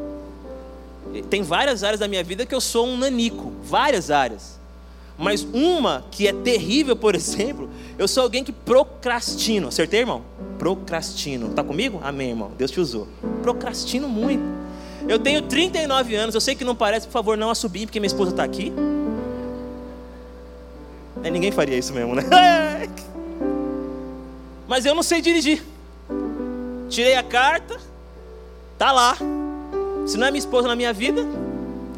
[1.28, 4.53] tem várias áreas da minha vida que eu sou um nanico, várias áreas.
[5.16, 9.68] Mas uma que é terrível, por exemplo, eu sou alguém que procrastino.
[9.68, 10.22] Acertei, irmão?
[10.58, 11.50] Procrastino.
[11.50, 12.00] Tá comigo?
[12.02, 12.50] Amém, irmão.
[12.58, 13.06] Deus te usou.
[13.42, 14.42] Procrastino muito.
[15.06, 18.06] Eu tenho 39 anos, eu sei que não parece, por favor, não subir, porque minha
[18.06, 18.72] esposa está aqui.
[21.22, 22.22] É, ninguém faria isso mesmo, né?
[24.66, 25.62] Mas eu não sei dirigir.
[26.88, 27.78] Tirei a carta,
[28.78, 29.16] tá lá.
[30.06, 31.22] Se não é minha esposa na minha vida,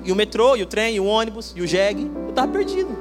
[0.07, 2.97] e o metrô, e o trem, e o ônibus, e o jegue, eu estava perdido.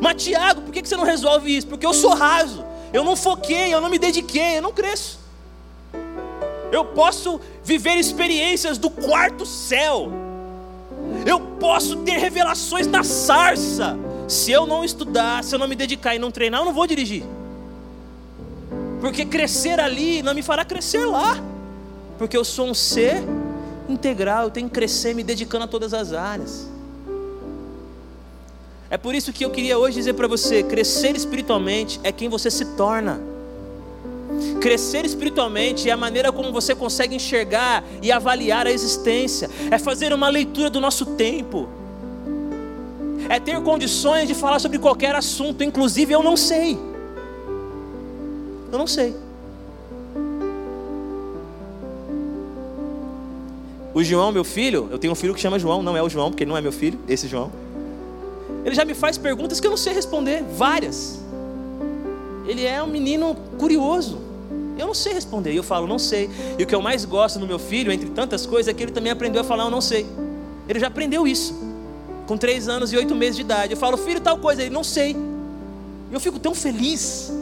[0.00, 1.68] Mas Tiago, por que você não resolve isso?
[1.68, 5.20] Porque eu sou raso, eu não foquei, eu não me dediquei, eu não cresço.
[6.72, 10.10] Eu posso viver experiências do quarto céu.
[11.24, 13.96] Eu posso ter revelações na sarça.
[14.26, 16.86] Se eu não estudar, se eu não me dedicar e não treinar, eu não vou
[16.86, 17.22] dirigir.
[19.00, 21.38] Porque crescer ali não me fará crescer lá.
[22.18, 23.22] Porque eu sou um ser
[23.92, 26.68] integral, eu tenho que crescer me dedicando a todas as áreas.
[28.90, 32.50] É por isso que eu queria hoje dizer para você: crescer espiritualmente é quem você
[32.50, 33.20] se torna.
[34.60, 40.12] Crescer espiritualmente é a maneira como você consegue enxergar e avaliar a existência, é fazer
[40.12, 41.68] uma leitura do nosso tempo,
[43.28, 46.78] é ter condições de falar sobre qualquer assunto, inclusive eu não sei.
[48.70, 49.14] Eu não sei.
[53.94, 56.30] O João, meu filho, eu tenho um filho que chama João, não é o João,
[56.30, 57.52] porque não é meu filho, esse João.
[58.64, 61.20] Ele já me faz perguntas que eu não sei responder, várias.
[62.46, 64.18] Ele é um menino curioso.
[64.78, 65.52] Eu não sei responder.
[65.52, 66.30] E eu falo, não sei.
[66.58, 68.92] E o que eu mais gosto no meu filho, entre tantas coisas, é que ele
[68.92, 70.06] também aprendeu a falar, eu não sei.
[70.68, 71.54] Ele já aprendeu isso.
[72.26, 73.72] Com três anos e oito meses de idade.
[73.72, 74.62] Eu falo, filho, tal coisa.
[74.62, 75.16] Ele, não sei.
[76.10, 77.32] E eu fico tão feliz.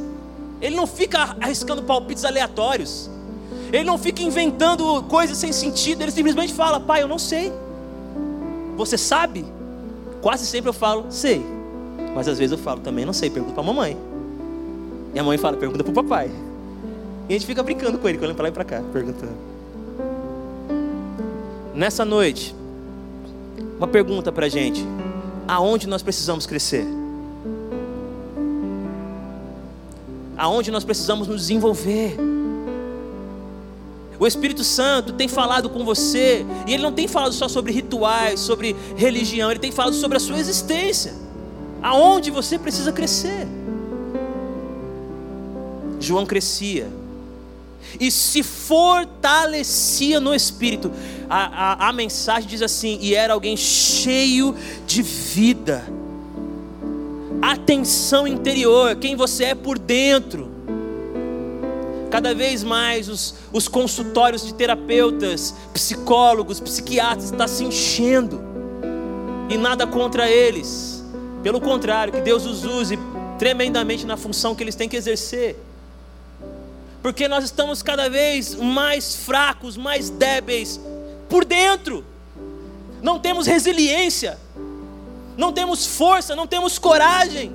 [0.61, 3.09] Ele não fica arriscando palpites aleatórios.
[3.73, 6.03] Ele não fica inventando coisas sem sentido.
[6.03, 7.53] Ele simplesmente fala: Pai, eu não sei.
[8.77, 9.45] Você sabe?
[10.21, 11.45] Quase sempre eu falo: Sei.
[12.15, 13.31] Mas às vezes eu falo também: Não sei.
[13.31, 13.97] Pergunta para a mamãe.
[15.15, 16.31] E a mãe fala: Pergunta para o papai.
[17.29, 19.33] E a gente fica brincando com ele, olhando para lá e para cá, perguntando.
[21.75, 22.55] Nessa noite,
[23.79, 24.85] uma pergunta para a gente:
[25.47, 26.87] Aonde nós precisamos crescer?
[30.41, 32.17] aonde nós precisamos nos desenvolver.
[34.21, 38.39] O Espírito Santo tem falado com você, e ele não tem falado só sobre rituais,
[38.39, 41.15] sobre religião, ele tem falado sobre a sua existência,
[41.83, 43.49] aonde você precisa crescer.
[45.99, 46.89] João crescia
[47.99, 50.93] e se fortalecia no Espírito.
[51.29, 54.55] A, a, a mensagem diz assim: e era alguém cheio
[54.87, 55.85] de vida
[57.41, 60.50] atenção interior, quem você é por dentro.
[62.11, 68.41] Cada vez mais os, os consultórios de terapeutas, psicólogos, psiquiatras estão tá se enchendo.
[69.49, 71.05] E nada contra eles.
[71.43, 72.99] Pelo contrário, que Deus os use
[73.39, 75.57] tremendamente na função que eles têm que exercer.
[77.03, 80.81] Porque nós estamos cada vez mais fracos, mais débeis
[81.29, 82.05] por dentro.
[83.03, 84.39] Não temos resiliência
[85.41, 87.51] não temos força, não temos coragem,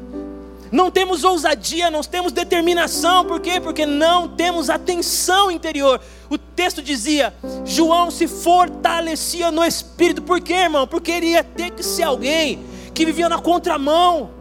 [0.71, 3.60] não temos ousadia, não temos determinação, por quê?
[3.60, 6.01] Porque não temos atenção interior.
[6.30, 10.88] O texto dizia: João se fortalecia no espírito, por quê, irmão?
[10.88, 14.32] Porque ele ia ter que ser alguém que vivia na contramão.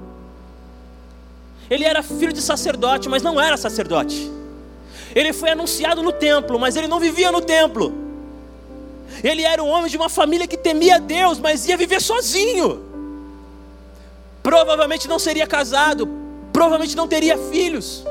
[1.69, 4.31] Ele era filho de sacerdote, mas não era sacerdote.
[5.15, 7.93] Ele foi anunciado no templo, mas ele não vivia no templo.
[9.23, 12.94] Ele era um homem de uma família que temia Deus, mas ia viver sozinho
[14.45, 16.07] provavelmente não seria casado,
[16.53, 18.05] provavelmente não teria filhos.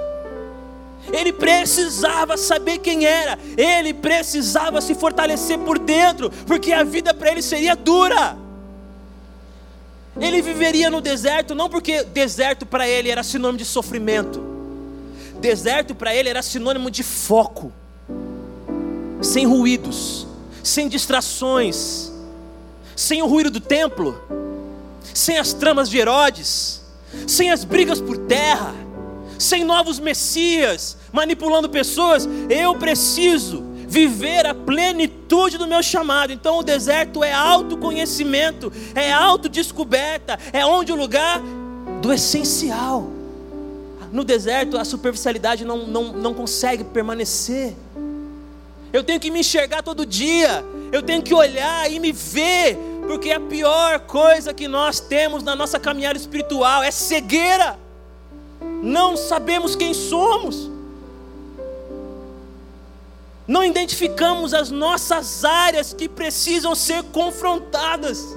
[1.11, 7.31] Ele precisava saber quem era, ele precisava se fortalecer por dentro, porque a vida para
[7.31, 8.35] ele seria dura.
[10.19, 14.43] Ele viveria no deserto, não porque deserto para ele era sinônimo de sofrimento,
[15.39, 17.71] deserto para ele era sinônimo de foco,
[19.21, 20.25] sem ruídos,
[20.63, 22.11] sem distrações,
[22.95, 24.42] sem o ruído do templo
[25.13, 26.81] sem as tramas de Herodes,
[27.27, 28.73] sem as brigas por terra,
[29.37, 32.27] sem novos messias, manipulando pessoas.
[32.49, 36.33] Eu preciso viver a plenitude do meu chamado.
[36.33, 41.39] Então o deserto é autoconhecimento, é autodescoberta, é onde o lugar
[42.01, 43.07] do essencial.
[44.11, 47.73] No deserto a superficialidade não, não, não consegue permanecer.
[48.91, 53.31] Eu tenho que me enxergar todo dia, eu tenho que olhar e me ver, porque
[53.31, 57.77] a pior coisa que nós temos na nossa caminhada espiritual é cegueira.
[58.81, 60.73] Não sabemos quem somos
[63.47, 68.35] não identificamos as nossas áreas que precisam ser confrontadas,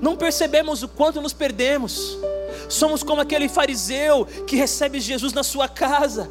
[0.00, 2.18] não percebemos o quanto nos perdemos.
[2.68, 6.28] Somos como aquele fariseu que recebe Jesus na sua casa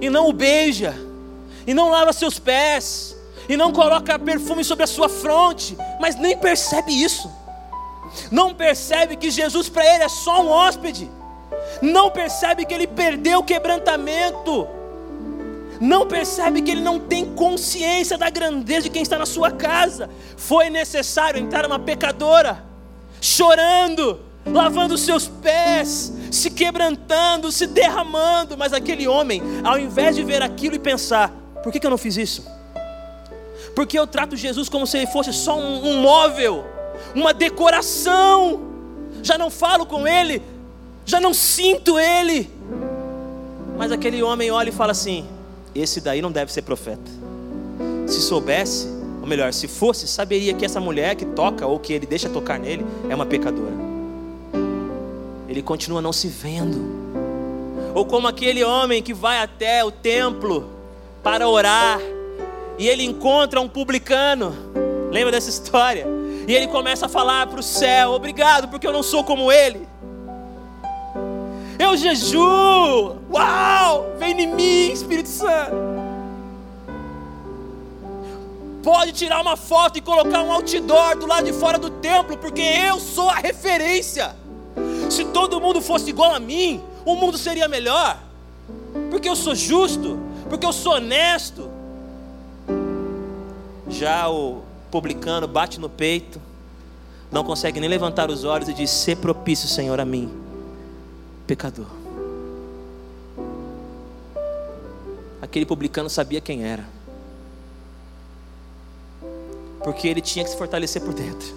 [0.00, 0.94] e não o beija,
[1.66, 3.16] e não lava seus pés,
[3.48, 7.30] e não coloca perfume sobre a sua fronte, mas nem percebe isso.
[8.30, 11.10] Não percebe que Jesus para ele é só um hóspede.
[11.80, 14.68] Não percebe que ele perdeu o quebrantamento
[15.80, 20.10] não percebe que ele não tem consciência da grandeza de quem está na sua casa.
[20.36, 22.64] Foi necessário entrar uma pecadora,
[23.20, 28.56] chorando, lavando seus pés, se quebrantando, se derramando.
[28.56, 31.32] Mas aquele homem, ao invés de ver aquilo e pensar:
[31.62, 32.57] por que eu não fiz isso?
[33.78, 36.66] Porque eu trato Jesus como se ele fosse só um, um móvel,
[37.14, 38.60] uma decoração.
[39.22, 40.42] Já não falo com ele,
[41.06, 42.50] já não sinto ele.
[43.76, 45.24] Mas aquele homem olha e fala assim:
[45.76, 47.08] esse daí não deve ser profeta.
[48.08, 48.88] Se soubesse,
[49.20, 52.58] ou melhor, se fosse, saberia que essa mulher que toca ou que ele deixa tocar
[52.58, 53.76] nele é uma pecadora.
[55.48, 56.84] Ele continua não se vendo.
[57.94, 60.68] Ou como aquele homem que vai até o templo
[61.22, 62.00] para orar
[62.78, 64.54] e ele encontra um publicano.
[65.10, 66.06] Lembra dessa história?
[66.46, 69.86] E ele começa a falar para o céu: Obrigado, porque eu não sou como ele.
[71.78, 73.18] Eu jejuo.
[73.30, 74.12] Uau!
[74.18, 75.76] Vem em mim, Espírito Santo.
[78.82, 82.62] Pode tirar uma foto e colocar um outdoor do lado de fora do templo, porque
[82.62, 84.34] eu sou a referência.
[85.10, 88.18] Se todo mundo fosse igual a mim, o mundo seria melhor.
[89.10, 91.77] Porque eu sou justo, porque eu sou honesto.
[93.88, 96.40] Já o publicano bate no peito,
[97.30, 100.48] não consegue nem levantar os olhos e diz: Ser propício, Senhor, a mim
[101.48, 101.86] pecador.
[105.40, 106.84] Aquele publicano sabia quem era,
[109.82, 111.56] porque ele tinha que se fortalecer por dentro.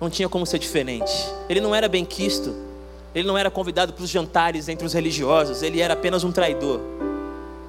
[0.00, 1.12] Não tinha como ser diferente.
[1.48, 2.54] Ele não era bem quisto,
[3.12, 6.80] ele não era convidado para os jantares entre os religiosos, ele era apenas um traidor.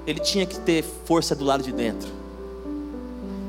[0.07, 2.09] Ele tinha que ter força do lado de dentro.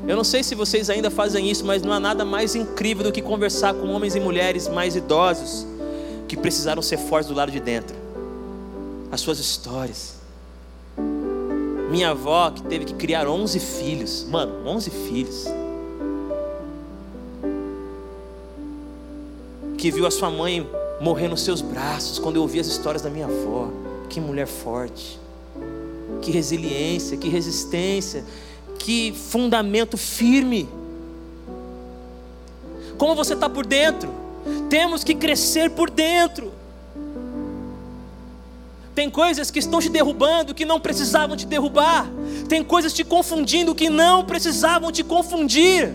[0.05, 3.11] Eu não sei se vocês ainda fazem isso, mas não há nada mais incrível do
[3.11, 5.65] que conversar com homens e mulheres mais idosos
[6.27, 7.95] que precisaram ser fortes do lado de dentro.
[9.11, 10.15] As suas histórias.
[11.91, 14.25] Minha avó que teve que criar 11 filhos.
[14.29, 15.45] Mano, 11 filhos.
[19.77, 20.67] Que viu a sua mãe
[20.99, 23.69] morrer nos seus braços quando eu ouvi as histórias da minha avó.
[24.09, 25.18] Que mulher forte.
[26.21, 28.25] Que resiliência, que resistência,
[28.77, 30.67] que fundamento firme.
[32.97, 34.09] Como você está por dentro?
[34.69, 36.51] Temos que crescer por dentro.
[38.93, 42.05] Tem coisas que estão te derrubando que não precisavam te derrubar.
[42.49, 45.93] Tem coisas te confundindo que não precisavam te confundir.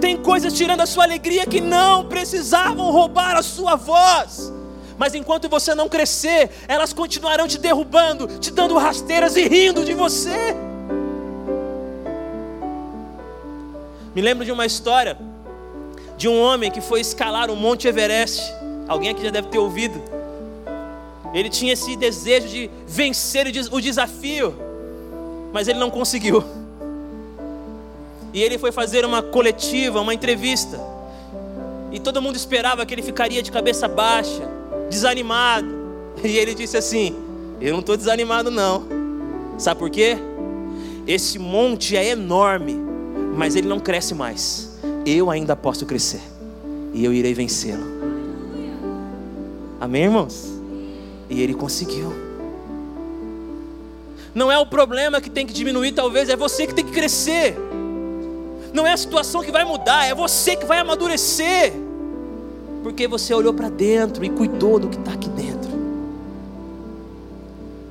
[0.00, 4.52] Tem coisas tirando a sua alegria que não precisavam roubar a sua voz.
[4.96, 9.94] Mas enquanto você não crescer, elas continuarão te derrubando, te dando rasteiras e rindo de
[9.94, 10.54] você.
[14.14, 15.18] Me lembro de uma história
[16.16, 18.40] de um homem que foi escalar o Monte Everest.
[18.86, 20.00] Alguém aqui já deve ter ouvido.
[21.32, 24.54] Ele tinha esse desejo de vencer o desafio,
[25.52, 26.44] mas ele não conseguiu.
[28.32, 30.78] E ele foi fazer uma coletiva, uma entrevista.
[31.90, 34.48] E todo mundo esperava que ele ficaria de cabeça baixa,
[34.88, 35.84] desanimado.
[36.22, 37.14] E ele disse assim:
[37.60, 38.86] Eu não estou desanimado, não.
[39.58, 40.16] Sabe por quê?
[41.06, 42.76] Esse monte é enorme,
[43.36, 44.74] mas ele não cresce mais
[45.06, 46.22] eu ainda posso crescer
[46.92, 47.84] e eu irei vencê-lo.
[49.80, 50.46] Amém, irmãos?
[51.28, 52.12] E ele conseguiu.
[54.34, 57.56] Não é o problema que tem que diminuir, talvez, é você que tem que crescer.
[58.72, 61.72] Não é a situação que vai mudar, é você que vai amadurecer.
[62.84, 65.70] Porque você olhou para dentro e cuidou do que está aqui dentro.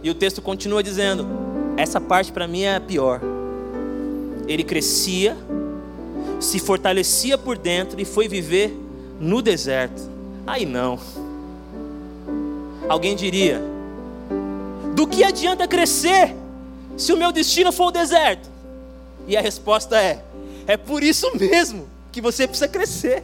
[0.01, 1.27] E o texto continua dizendo:
[1.75, 3.19] essa parte para mim é a pior.
[4.47, 5.35] Ele crescia
[6.43, 8.77] se fortalecia por dentro e foi viver
[9.19, 10.01] no deserto.
[10.45, 10.99] Aí não.
[12.87, 13.61] Alguém diria:
[14.93, 16.35] Do que adianta crescer
[16.97, 18.49] se o meu destino for o deserto?
[19.27, 20.23] E a resposta é:
[20.67, 23.23] É por isso mesmo que você precisa crescer.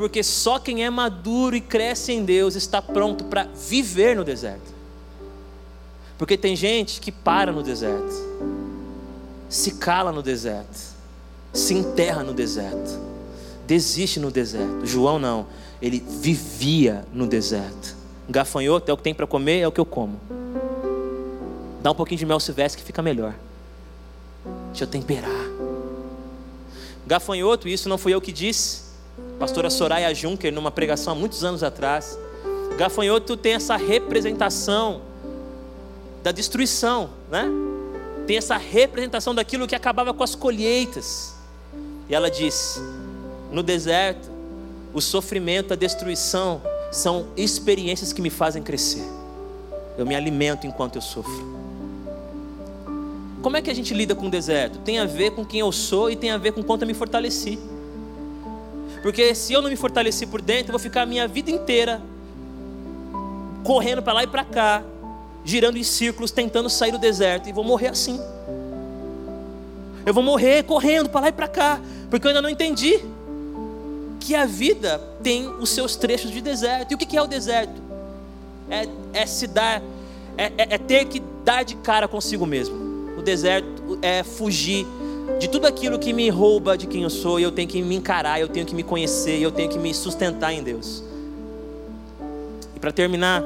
[0.00, 4.72] Porque só quem é maduro e cresce em Deus está pronto para viver no deserto.
[6.16, 8.14] Porque tem gente que para no deserto,
[9.46, 10.94] se cala no deserto,
[11.52, 12.98] se enterra no deserto,
[13.66, 14.86] desiste no deserto.
[14.86, 15.46] João não,
[15.82, 17.94] ele vivia no deserto.
[18.26, 20.18] Gafanhoto é o que tem para comer, é o que eu como.
[21.82, 23.34] Dá um pouquinho de mel silvestre que fica melhor.
[24.70, 25.44] Deixa eu temperar.
[27.06, 28.88] Gafanhoto, isso não fui eu que disse.
[29.40, 32.18] Pastora Soraya Juncker, numa pregação há muitos anos atrás.
[32.76, 35.00] Gafanhoto tem essa representação
[36.22, 37.46] da destruição, né?
[38.26, 41.34] Tem essa representação daquilo que acabava com as colheitas.
[42.06, 42.82] E ela diz:
[43.50, 44.30] no deserto,
[44.92, 46.60] o sofrimento, a destruição
[46.92, 49.06] são experiências que me fazem crescer.
[49.96, 51.58] Eu me alimento enquanto eu sofro.
[53.40, 54.80] Como é que a gente lida com o deserto?
[54.80, 56.92] Tem a ver com quem eu sou e tem a ver com quanto eu me
[56.92, 57.58] fortaleci.
[59.02, 62.00] Porque se eu não me fortaleci por dentro, eu vou ficar a minha vida inteira
[63.64, 64.82] correndo para lá e para cá,
[65.44, 68.20] girando em círculos, tentando sair do deserto, e vou morrer assim.
[70.04, 71.80] Eu vou morrer correndo para lá e para cá,
[72.10, 73.00] porque eu ainda não entendi
[74.18, 76.92] que a vida tem os seus trechos de deserto.
[76.92, 77.80] E o que é o deserto?
[78.68, 79.82] É, é se dar,
[80.36, 82.76] é, é, é ter que dar de cara consigo mesmo.
[83.18, 84.86] O deserto é fugir
[85.38, 88.40] de tudo aquilo que me rouba de quem eu sou, eu tenho que me encarar,
[88.40, 91.02] eu tenho que me conhecer, eu tenho que me sustentar em Deus.
[92.74, 93.42] E para terminar,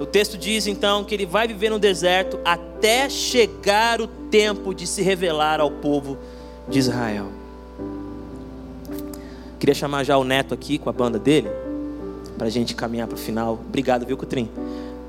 [0.00, 4.86] o texto diz então que ele vai viver no deserto até chegar o tempo de
[4.86, 6.18] se revelar ao povo
[6.68, 7.28] de Israel.
[9.58, 11.48] Queria chamar já o Neto aqui com a banda dele,
[12.36, 13.60] para a gente caminhar para o final.
[13.66, 14.50] Obrigado, viu, Cutrim?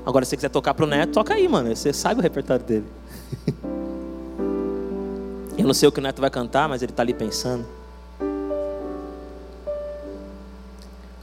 [0.06, 1.74] Agora, se você quiser tocar para o Neto, toca aí, mano.
[1.74, 2.86] Você sabe o repertório dele.
[5.66, 7.66] Eu não sei o que o Neto vai cantar, mas ele está ali pensando.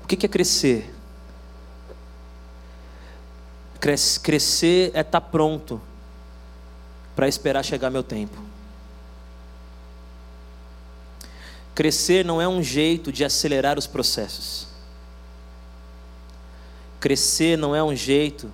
[0.04, 0.94] O que é crescer?
[4.22, 5.82] Crescer é estar tá pronto
[7.16, 8.38] para esperar chegar meu tempo.
[11.74, 14.68] Crescer não é um jeito de acelerar os processos.
[17.00, 18.52] Crescer não é um jeito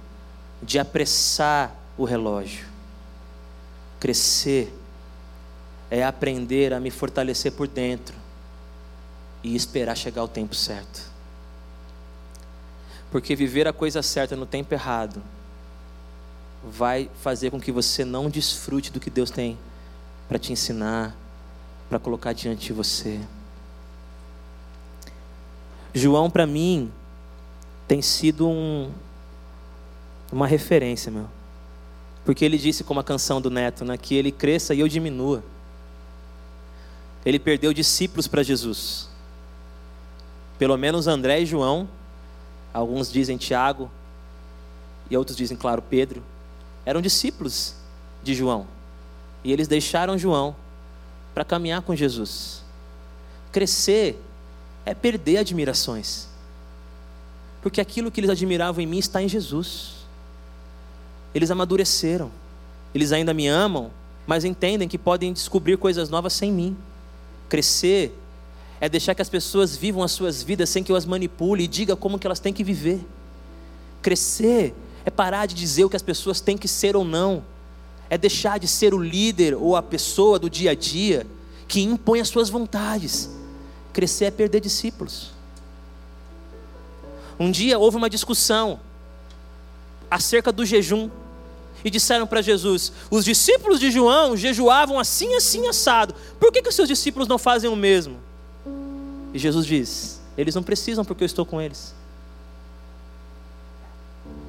[0.62, 2.68] de apressar o relógio.
[4.00, 4.72] Crescer
[5.90, 8.16] é aprender a me fortalecer por dentro
[9.44, 11.10] e esperar chegar o tempo certo.
[13.12, 15.22] Porque viver a coisa certa no tempo errado
[16.64, 19.58] vai fazer com que você não desfrute do que Deus tem
[20.28, 21.16] para te ensinar,
[21.90, 23.20] para colocar diante de você.
[25.94, 26.92] João, para mim,
[27.88, 28.92] tem sido um,
[30.32, 31.28] uma referência, meu.
[32.24, 35.44] Porque ele disse, como a canção do Neto, né, que ele cresça e eu diminua.
[37.26, 39.10] Ele perdeu discípulos para Jesus.
[40.58, 41.88] Pelo menos André e João
[42.74, 43.90] Alguns dizem Tiago,
[45.10, 46.22] e outros dizem, claro, Pedro.
[46.86, 47.76] Eram discípulos
[48.24, 48.68] de João.
[49.44, 50.56] E eles deixaram João
[51.34, 52.64] para caminhar com Jesus.
[53.52, 54.22] Crescer
[54.86, 56.28] é perder admirações.
[57.62, 59.96] Porque aquilo que eles admiravam em mim está em Jesus.
[61.34, 62.32] Eles amadureceram.
[62.94, 63.92] Eles ainda me amam,
[64.28, 66.78] mas entendem que podem descobrir coisas novas sem mim.
[67.50, 68.16] Crescer
[68.80, 71.68] é deixar que as pessoas vivam as suas vidas sem que eu as manipule e
[71.68, 73.06] diga como que elas têm que viver.
[74.02, 74.74] Crescer
[75.04, 77.44] é parar de dizer o que as pessoas têm que ser ou não.
[78.10, 81.28] É deixar de ser o líder ou a pessoa do dia a dia
[81.68, 83.30] que impõe as suas vontades.
[83.92, 85.32] Crescer é perder discípulos.
[87.40, 88.80] Um dia houve uma discussão
[90.10, 91.10] acerca do jejum
[91.84, 96.14] e disseram para Jesus: os discípulos de João jejuavam assim, assim, assado.
[96.40, 98.18] Por que, que os seus discípulos não fazem o mesmo?
[99.34, 101.94] E Jesus diz: Eles não precisam porque eu estou com eles.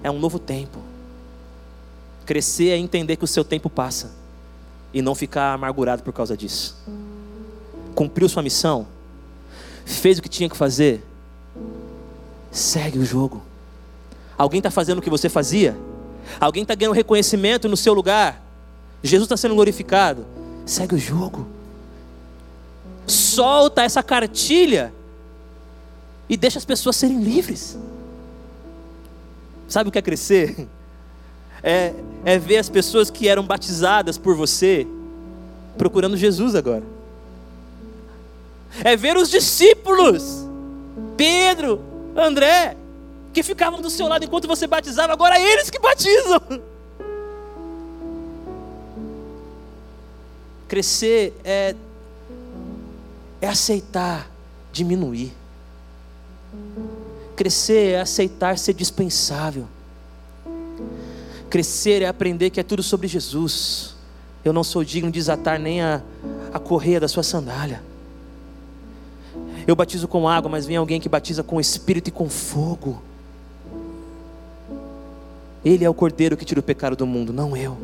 [0.03, 0.79] É um novo tempo.
[2.25, 4.13] Crescer é entender que o seu tempo passa
[4.93, 6.77] e não ficar amargurado por causa disso.
[7.95, 8.87] Cumpriu sua missão,
[9.85, 11.05] fez o que tinha que fazer,
[12.51, 13.43] segue o jogo.
[14.39, 15.77] Alguém está fazendo o que você fazia?
[16.39, 18.43] Alguém está ganhando reconhecimento no seu lugar?
[19.03, 20.27] Jesus está sendo glorificado?
[20.67, 21.47] Segue o jogo
[23.11, 24.93] solta essa cartilha
[26.29, 27.77] e deixa as pessoas serem livres.
[29.69, 30.69] Sabe o que é crescer?
[31.63, 31.93] É,
[32.25, 34.87] é ver as pessoas que eram batizadas por você
[35.77, 36.83] procurando Jesus agora.
[38.83, 40.47] É ver os discípulos,
[41.17, 41.81] Pedro,
[42.17, 42.77] André,
[43.33, 46.41] que ficavam do seu lado enquanto você batizava, agora é eles que batizam.
[50.67, 51.75] Crescer é,
[53.41, 54.31] é aceitar
[54.73, 55.33] diminuir.
[57.37, 59.67] Crescer é aceitar ser dispensável.
[61.49, 63.97] Crescer é aprender que é tudo sobre Jesus.
[64.45, 66.01] Eu não sou digno de desatar nem a,
[66.53, 67.83] a correia da sua sandália.
[69.67, 73.03] Eu batizo com água, mas vem alguém que batiza com espírito e com fogo.
[75.65, 77.77] Ele é o cordeiro que tira o pecado do mundo, não eu.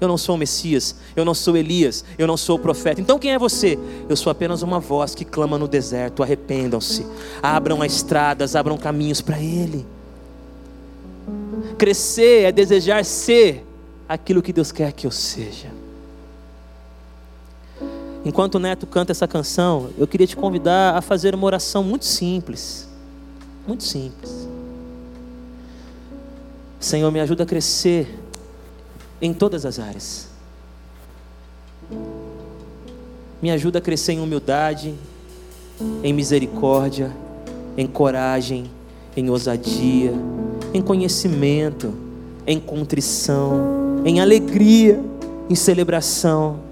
[0.00, 3.00] Eu não sou o Messias, eu não sou Elias, eu não sou o profeta.
[3.00, 3.78] Então quem é você?
[4.08, 7.06] Eu sou apenas uma voz que clama no deserto: arrependam-se,
[7.42, 9.86] abram as estradas, abram caminhos para Ele.
[11.76, 13.66] Crescer é desejar ser
[14.08, 15.68] aquilo que Deus quer que eu seja.
[18.24, 22.04] Enquanto o Neto canta essa canção, eu queria te convidar a fazer uma oração muito
[22.04, 22.88] simples.
[23.66, 24.49] Muito simples.
[26.80, 28.18] Senhor, me ajuda a crescer
[29.22, 30.28] em todas as áreas.
[33.40, 34.94] Me ajuda a crescer em humildade,
[36.02, 37.12] em misericórdia,
[37.76, 38.68] em coragem,
[39.16, 40.12] em ousadia,
[40.74, 41.94] em conhecimento,
[42.46, 45.00] em contrição, em alegria,
[45.48, 46.70] em celebração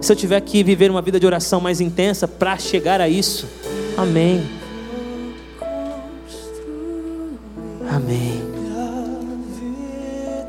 [0.00, 3.48] se eu tiver que viver uma vida de oração mais intensa para chegar a isso,
[3.96, 4.48] amém.
[7.90, 8.57] Amém.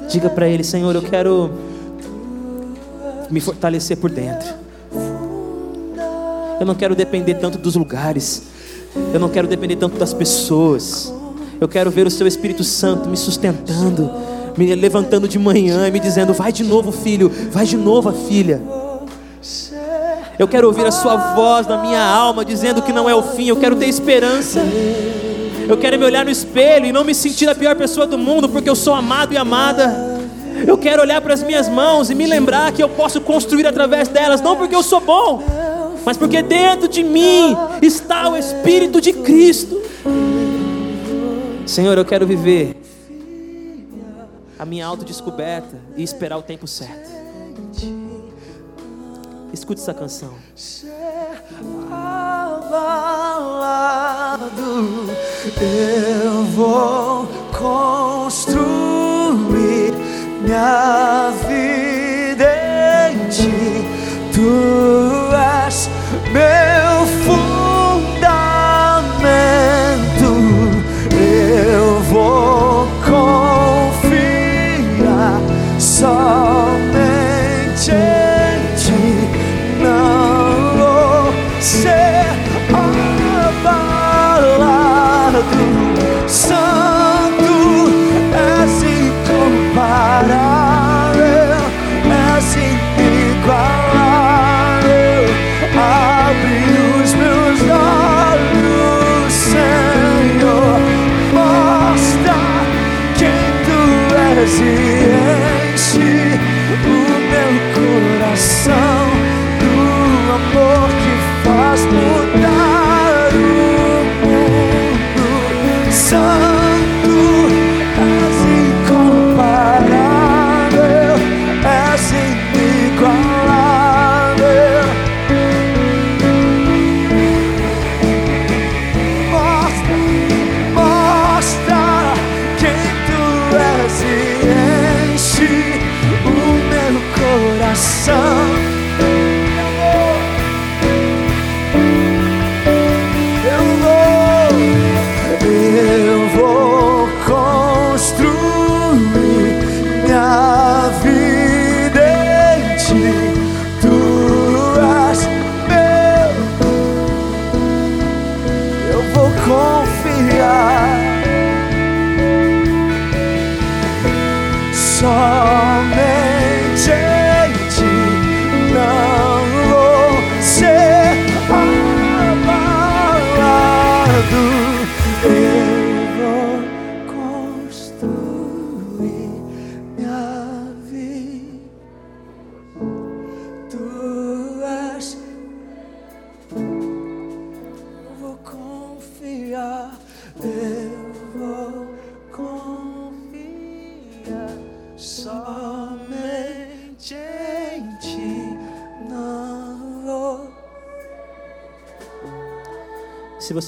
[0.10, 1.51] Diga para Ele, Senhor, eu quero
[3.30, 4.49] me fortalecer por dentro.
[6.60, 8.43] Eu não quero depender tanto dos lugares.
[9.14, 11.14] Eu não quero depender tanto das pessoas.
[11.62, 14.12] Eu quero ver o Seu Espírito Santo me sustentando,
[14.57, 18.62] me levantando de manhã e me dizendo: vai de novo, filho, vai de novo, filha.
[20.39, 23.47] Eu quero ouvir a Sua voz na minha alma dizendo que não é o fim.
[23.47, 24.62] Eu quero ter esperança.
[25.70, 28.49] Eu quero me olhar no espelho e não me sentir a pior pessoa do mundo
[28.49, 30.20] porque eu sou amado e amada.
[30.65, 34.07] Eu quero olhar para as minhas mãos e me lembrar que eu posso construir através
[34.07, 35.43] delas, não porque eu sou bom,
[36.03, 39.80] mas porque dentro de mim está o Espírito de Cristo.
[41.67, 42.76] Senhor, eu quero viver
[44.57, 47.18] a minha autodescoberta e esperar o tempo certo.
[49.52, 50.34] Escute essa canção.
[51.91, 52.80] Abalado,
[55.60, 57.28] eu vou
[57.58, 58.80] construir
[60.41, 62.45] minha vida
[63.12, 63.86] em ti.
[64.34, 64.50] Tu
[65.36, 65.89] és
[66.32, 66.89] meu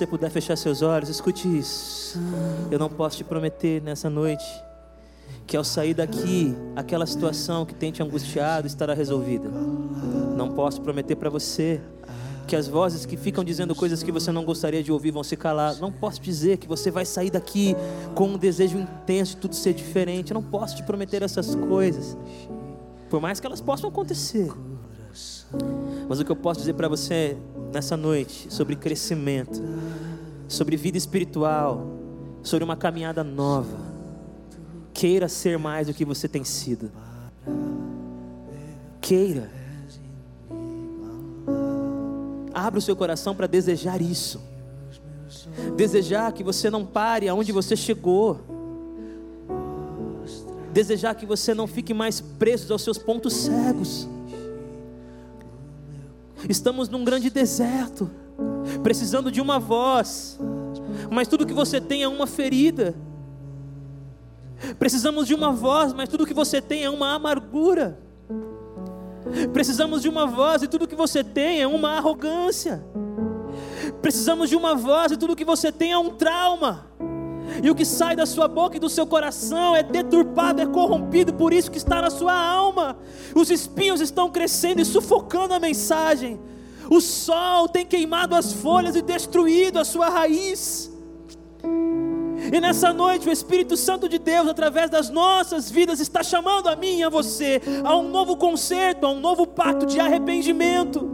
[0.02, 2.20] você puder fechar seus olhos, escute isso.
[2.72, 4.44] Eu não posso te prometer nessa noite
[5.46, 9.48] que ao sair daqui, aquela situação que tem te angustiado estará resolvida.
[9.48, 11.80] Não posso prometer para você
[12.48, 15.38] que as vozes que ficam dizendo coisas que você não gostaria de ouvir vão se
[15.38, 15.76] calar.
[15.80, 17.76] Não posso dizer que você vai sair daqui
[18.16, 20.32] com um desejo intenso de tudo ser diferente.
[20.32, 22.18] Eu não posso te prometer essas coisas,
[23.08, 24.52] por mais que elas possam acontecer.
[26.10, 27.38] Mas o que eu posso dizer para você
[27.72, 29.62] nessa noite sobre crescimento,
[30.52, 31.88] sobre vida espiritual,
[32.44, 33.80] sobre uma caminhada nova.
[34.94, 36.92] Queira ser mais do que você tem sido.
[39.00, 39.50] Queira.
[42.54, 44.42] Abra o seu coração para desejar isso.
[45.78, 48.42] Desejar que você não pare aonde você chegou.
[50.74, 54.08] Desejar que você não fique mais preso aos seus pontos cegos.
[56.50, 58.12] Estamos num grande deserto,
[58.84, 60.40] precisando de uma voz,
[61.12, 62.96] mas tudo que você tem é uma ferida.
[64.78, 68.00] Precisamos de uma voz, mas tudo que você tem é uma amargura.
[69.54, 72.84] Precisamos de uma voz e tudo que você tem é uma arrogância.
[74.02, 76.88] Precisamos de uma voz e tudo que você tem é um trauma.
[77.62, 81.34] E o que sai da sua boca e do seu coração é deturpado, é corrompido,
[81.34, 82.98] por isso que está na sua alma.
[83.36, 86.40] Os espinhos estão crescendo e sufocando a mensagem.
[86.92, 90.92] O sol tem queimado as folhas e destruído a sua raiz.
[92.52, 96.76] E nessa noite, o Espírito Santo de Deus, através das nossas vidas, está chamando a
[96.76, 101.10] mim e a você a um novo concerto, a um novo pacto de arrependimento.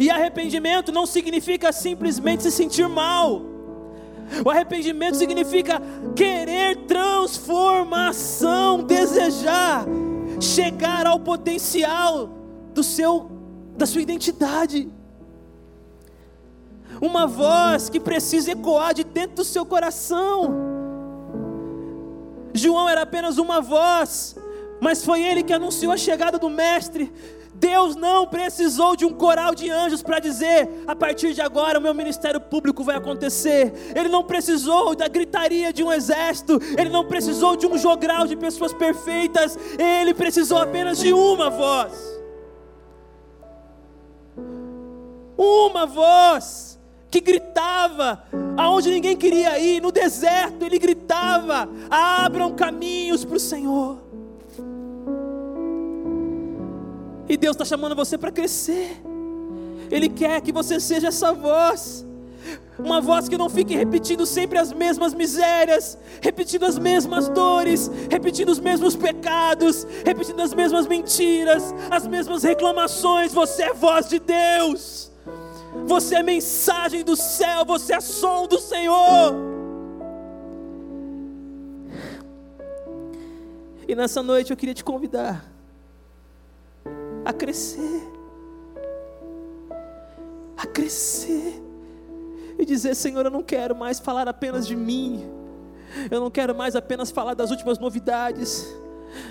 [0.00, 3.42] E arrependimento não significa simplesmente se sentir mal.
[4.42, 5.78] O arrependimento significa
[6.16, 9.84] querer transformação, desejar
[10.40, 12.30] chegar ao potencial
[12.72, 13.29] do seu
[13.80, 14.88] da sua identidade
[17.00, 20.54] uma voz que precisa ecoar de dentro do seu coração.
[22.52, 24.36] João era apenas uma voz,
[24.82, 27.10] mas foi ele que anunciou a chegada do Mestre.
[27.54, 31.82] Deus não precisou de um coral de anjos para dizer: a partir de agora o
[31.82, 33.72] meu ministério público vai acontecer.
[33.94, 38.36] Ele não precisou da gritaria de um exército, ele não precisou de um jogral de
[38.36, 42.19] pessoas perfeitas, ele precisou apenas de uma voz.
[45.42, 46.78] Uma voz
[47.10, 48.22] que gritava
[48.58, 53.96] aonde ninguém queria ir, no deserto, ele gritava: abram caminhos para o Senhor.
[57.26, 59.00] E Deus está chamando você para crescer,
[59.90, 62.04] Ele quer que você seja essa voz.
[62.78, 68.50] Uma voz que não fique repetindo sempre as mesmas misérias, repetindo as mesmas dores, repetindo
[68.50, 73.32] os mesmos pecados, repetindo as mesmas mentiras, as mesmas reclamações.
[73.32, 75.09] Você é voz de Deus
[75.86, 79.34] você é mensagem do céu, você é som do Senhor.
[83.86, 85.44] E nessa noite eu queria te convidar
[87.24, 88.08] a crescer,
[90.56, 91.60] a crescer,
[92.58, 95.28] e dizer: Senhor, eu não quero mais falar apenas de mim,
[96.10, 98.64] eu não quero mais apenas falar das últimas novidades,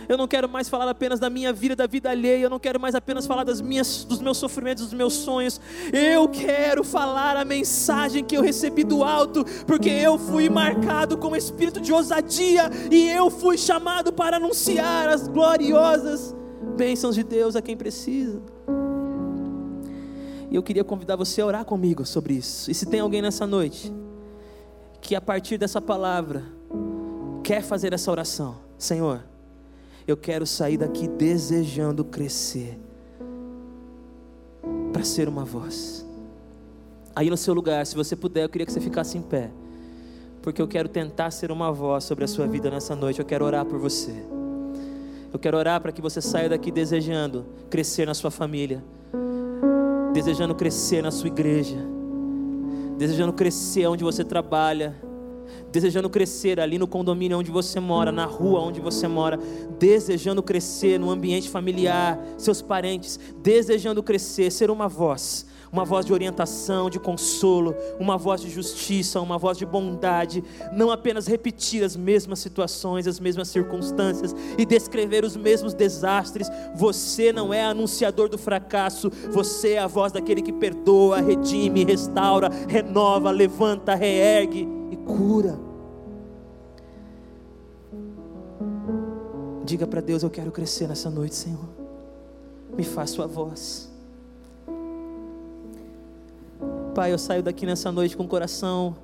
[0.08, 2.44] eu não quero mais falar apenas da minha vida, da vida alheia.
[2.44, 5.60] Eu não quero mais apenas falar das minhas, dos meus sofrimentos, dos meus sonhos.
[5.92, 11.36] Eu quero falar a mensagem que eu recebi do alto, porque eu fui marcado com
[11.36, 16.36] espírito de ousadia e eu fui chamado para anunciar as gloriosas
[16.76, 18.42] bênçãos de Deus a quem precisa.
[20.50, 22.70] E eu queria convidar você a orar comigo sobre isso.
[22.72, 23.94] E se tem alguém nessa noite
[25.02, 26.44] que a partir dessa palavra
[27.44, 29.29] quer fazer essa oração, Senhor
[30.12, 32.78] eu quero sair daqui desejando crescer
[34.92, 36.06] para ser uma voz.
[37.16, 39.52] Aí no seu lugar, se você puder, eu queria que você ficasse em pé,
[40.42, 43.20] porque eu quero tentar ser uma voz sobre a sua vida nessa noite.
[43.20, 44.14] Eu quero orar por você.
[45.32, 48.84] Eu quero orar para que você saia daqui desejando crescer na sua família,
[50.14, 51.78] desejando crescer na sua igreja,
[52.98, 54.96] desejando crescer onde você trabalha
[55.72, 59.40] desejando crescer ali no condomínio onde você mora, na rua onde você mora,
[59.80, 66.14] desejando crescer no ambiente familiar, seus parentes, desejando crescer, ser uma voz, uma voz de
[66.14, 70.44] orientação, de consolo, uma voz de justiça, uma voz de bondade,
[70.74, 76.50] não apenas repetir as mesmas situações, as mesmas circunstâncias e descrever os mesmos desastres.
[76.76, 82.50] Você não é anunciador do fracasso, você é a voz daquele que perdoa, redime, restaura,
[82.68, 85.58] renova, levanta, reergue cura.
[89.66, 91.70] Diga para Deus: Eu quero crescer nessa noite, Senhor.
[92.76, 93.90] Me faz Sua voz.
[96.96, 98.96] Pai, eu saio daqui nessa noite com o coração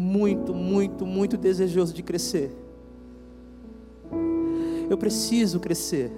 [0.00, 2.50] muito, muito, muito desejoso de crescer.
[4.88, 6.10] Eu preciso crescer.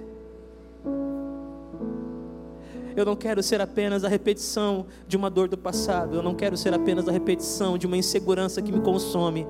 [2.95, 6.15] Eu não quero ser apenas a repetição de uma dor do passado.
[6.15, 9.47] Eu não quero ser apenas a repetição de uma insegurança que me consome.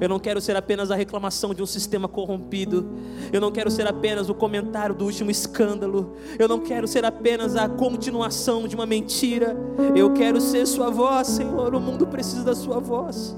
[0.00, 2.88] Eu não quero ser apenas a reclamação de um sistema corrompido.
[3.32, 6.14] Eu não quero ser apenas o comentário do último escândalo.
[6.38, 9.56] Eu não quero ser apenas a continuação de uma mentira.
[9.96, 11.74] Eu quero ser Sua voz, Senhor.
[11.74, 13.34] O mundo precisa da Sua voz.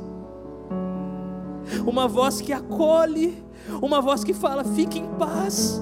[1.86, 3.42] Uma voz que acolhe,
[3.80, 5.80] uma voz que fala: fique em paz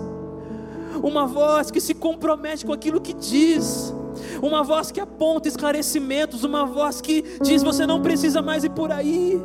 [1.02, 3.92] uma voz que se compromete com aquilo que diz,
[4.40, 8.92] uma voz que aponta esclarecimentos, uma voz que diz: você não precisa mais ir por
[8.92, 9.40] aí,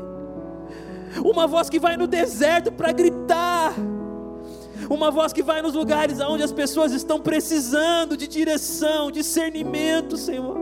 [1.24, 3.74] uma voz que vai no deserto para gritar,
[4.89, 10.58] uma voz que vai nos lugares onde as pessoas estão precisando de direção, discernimento, Senhor.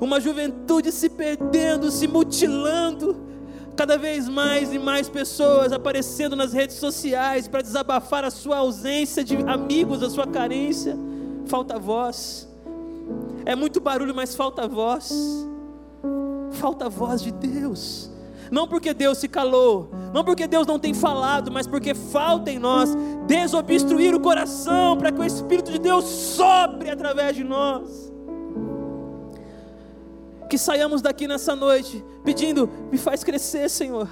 [0.00, 3.16] Uma juventude se perdendo, se mutilando,
[3.76, 9.24] Cada vez mais e mais pessoas aparecendo nas redes sociais para desabafar a sua ausência
[9.24, 10.96] de amigos, a sua carência.
[11.46, 12.48] Falta voz.
[13.44, 15.12] É muito barulho, mas falta voz.
[16.52, 18.10] Falta voz de Deus.
[18.50, 22.58] Não porque Deus se calou, não porque Deus não tem falado, mas porque falta em
[22.58, 22.90] nós
[23.26, 28.13] desobstruir o coração para que o Espírito de Deus sopre através de nós
[30.48, 34.08] que saiamos daqui nessa noite pedindo: me faz crescer, Senhor.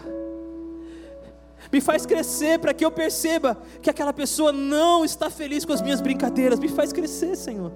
[1.73, 5.81] Me faz crescer para que eu perceba que aquela pessoa não está feliz com as
[5.81, 6.59] minhas brincadeiras.
[6.59, 7.73] Me faz crescer, Senhor.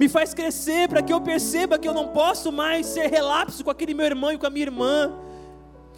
[0.00, 3.70] Me faz crescer para que eu perceba que eu não posso mais ser relapso com
[3.70, 5.12] aquele meu irmão e com a minha irmã.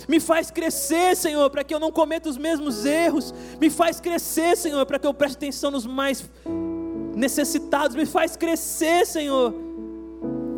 [0.09, 3.33] Me faz crescer, Senhor, para que eu não cometa os mesmos erros.
[3.61, 6.29] Me faz crescer, Senhor, para que eu preste atenção nos mais
[7.15, 7.97] necessitados.
[7.97, 9.55] Me faz crescer, Senhor,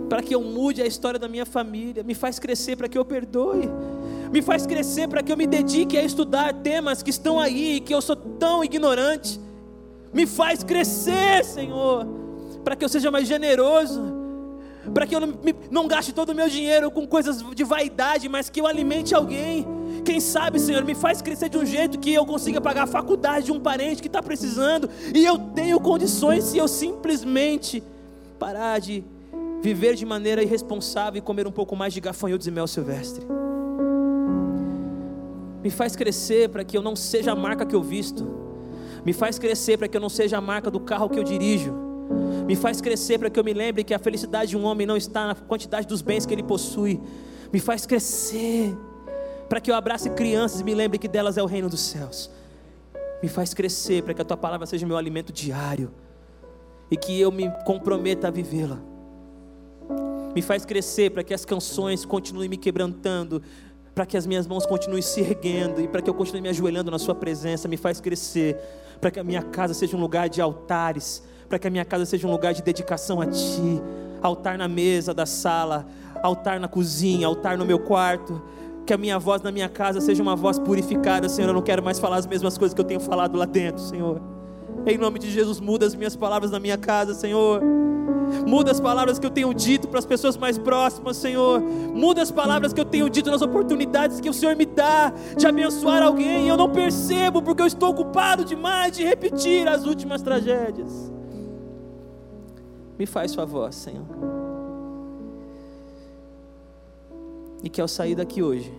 [0.08, 3.04] para que eu mude a história da minha família, me faz crescer para que eu
[3.04, 3.68] perdoe,
[4.30, 7.94] me faz crescer para que eu me dedique a estudar temas que estão aí, que
[7.94, 9.40] eu sou tão ignorante,
[10.12, 12.06] me faz crescer, Senhor,
[12.64, 14.02] para que eu seja mais generoso,
[14.94, 15.34] para que eu não,
[15.70, 19.66] não gaste todo o meu dinheiro com coisas de vaidade, mas que eu alimente alguém.
[20.04, 23.46] Quem sabe, Senhor, me faz crescer de um jeito que eu consiga pagar a faculdade
[23.46, 27.82] de um parente que está precisando, e eu tenho condições se eu simplesmente
[28.38, 29.02] parar de
[29.66, 33.26] viver de maneira irresponsável e comer um pouco mais de gafanhotos e mel silvestre.
[35.60, 38.24] Me faz crescer para que eu não seja a marca que eu visto.
[39.04, 41.74] Me faz crescer para que eu não seja a marca do carro que eu dirijo.
[42.46, 44.96] Me faz crescer para que eu me lembre que a felicidade de um homem não
[44.96, 47.00] está na quantidade dos bens que ele possui.
[47.52, 48.72] Me faz crescer
[49.48, 52.30] para que eu abrace crianças e me lembre que delas é o reino dos céus.
[53.20, 55.90] Me faz crescer para que a tua palavra seja meu alimento diário
[56.88, 58.94] e que eu me comprometa a vivê-la
[60.36, 63.40] me faz crescer para que as canções continuem me quebrantando,
[63.94, 66.90] para que as minhas mãos continuem se erguendo e para que eu continue me ajoelhando
[66.90, 68.54] na Sua presença, me faz crescer,
[69.00, 72.04] para que a minha casa seja um lugar de altares, para que a minha casa
[72.04, 73.80] seja um lugar de dedicação a Ti,
[74.20, 75.86] altar na mesa da sala,
[76.22, 78.42] altar na cozinha, altar no meu quarto,
[78.84, 81.48] que a minha voz na minha casa seja uma voz purificada, Senhor.
[81.48, 84.35] Eu não quero mais falar as mesmas coisas que eu tenho falado lá dentro, Senhor.
[84.86, 87.60] Em nome de Jesus, muda as minhas palavras na minha casa, Senhor.
[88.46, 91.60] Muda as palavras que eu tenho dito para as pessoas mais próximas, Senhor.
[91.60, 95.44] Muda as palavras que eu tenho dito nas oportunidades que o Senhor me dá de
[95.44, 96.48] abençoar alguém.
[96.48, 101.12] Eu não percebo porque eu estou ocupado demais de repetir as últimas tragédias.
[102.96, 104.06] Me faz favor, Senhor.
[107.60, 108.72] E que ao sair daqui hoje,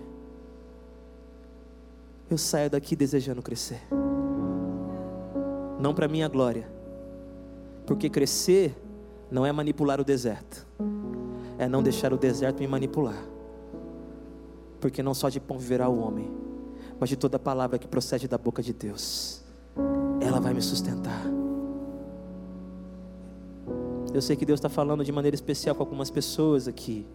[2.30, 3.82] eu saia daqui desejando crescer.
[5.80, 6.68] Não para minha glória,
[7.86, 8.76] porque crescer
[9.30, 10.66] não é manipular o deserto,
[11.58, 13.24] é não deixar o deserto me manipular.
[14.80, 16.30] Porque não só de pão viverá o homem,
[17.00, 19.44] mas de toda palavra que procede da boca de Deus,
[20.20, 21.24] ela vai me sustentar.
[24.14, 27.06] Eu sei que Deus está falando de maneira especial com algumas pessoas aqui.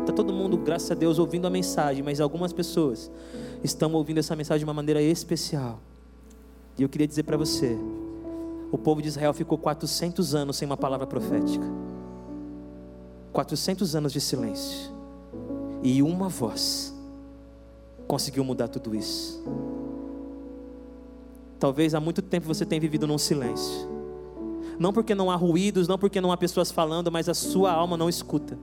[0.00, 3.10] Está todo mundo, graças a Deus, ouvindo a mensagem, mas algumas pessoas
[3.64, 5.80] estão ouvindo essa mensagem de uma maneira especial.
[6.78, 7.78] E eu queria dizer para você,
[8.70, 11.64] o povo de Israel ficou 400 anos sem uma palavra profética.
[13.32, 14.90] 400 anos de silêncio.
[15.82, 16.94] E uma voz
[18.06, 19.42] conseguiu mudar tudo isso.
[21.58, 23.88] Talvez há muito tempo você tenha vivido num silêncio.
[24.78, 27.96] Não porque não há ruídos, não porque não há pessoas falando, mas a sua alma
[27.96, 28.58] não escuta.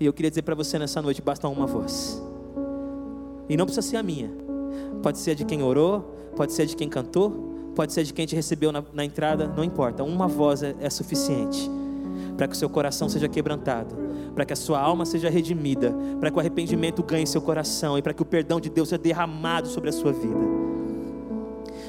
[0.00, 2.20] E eu queria dizer para você nessa noite: basta uma voz.
[3.48, 4.45] E não precisa ser a minha.
[5.02, 6.00] Pode ser de quem orou,
[6.36, 9.62] pode ser de quem cantou, pode ser de quem te recebeu na, na entrada, não
[9.62, 11.70] importa, uma voz é, é suficiente
[12.36, 13.96] para que o seu coração seja quebrantado,
[14.34, 18.02] para que a sua alma seja redimida, para que o arrependimento ganhe seu coração e
[18.02, 20.66] para que o perdão de Deus seja derramado sobre a sua vida.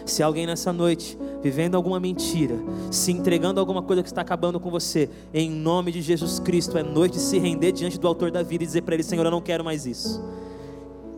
[0.06, 2.56] Se alguém nessa noite vivendo alguma mentira,
[2.90, 6.78] se entregando a alguma coisa que está acabando com você, em nome de Jesus Cristo,
[6.78, 9.26] é noite de se render diante do Autor da vida e dizer para Ele: Senhor,
[9.26, 10.24] eu não quero mais isso.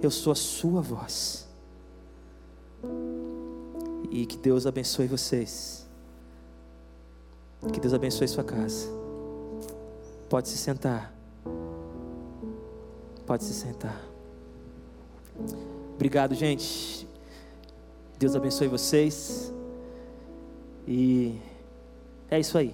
[0.02, 1.49] Eu sou a Sua voz.
[4.12, 5.88] E que Deus abençoe vocês.
[7.72, 8.88] Que Deus abençoe sua casa.
[10.30, 11.14] Pode se sentar.
[13.26, 14.02] Pode se sentar.
[15.94, 17.08] Obrigado, gente.
[18.18, 19.54] Deus abençoe vocês.
[20.88, 21.40] E
[22.30, 22.74] é isso aí.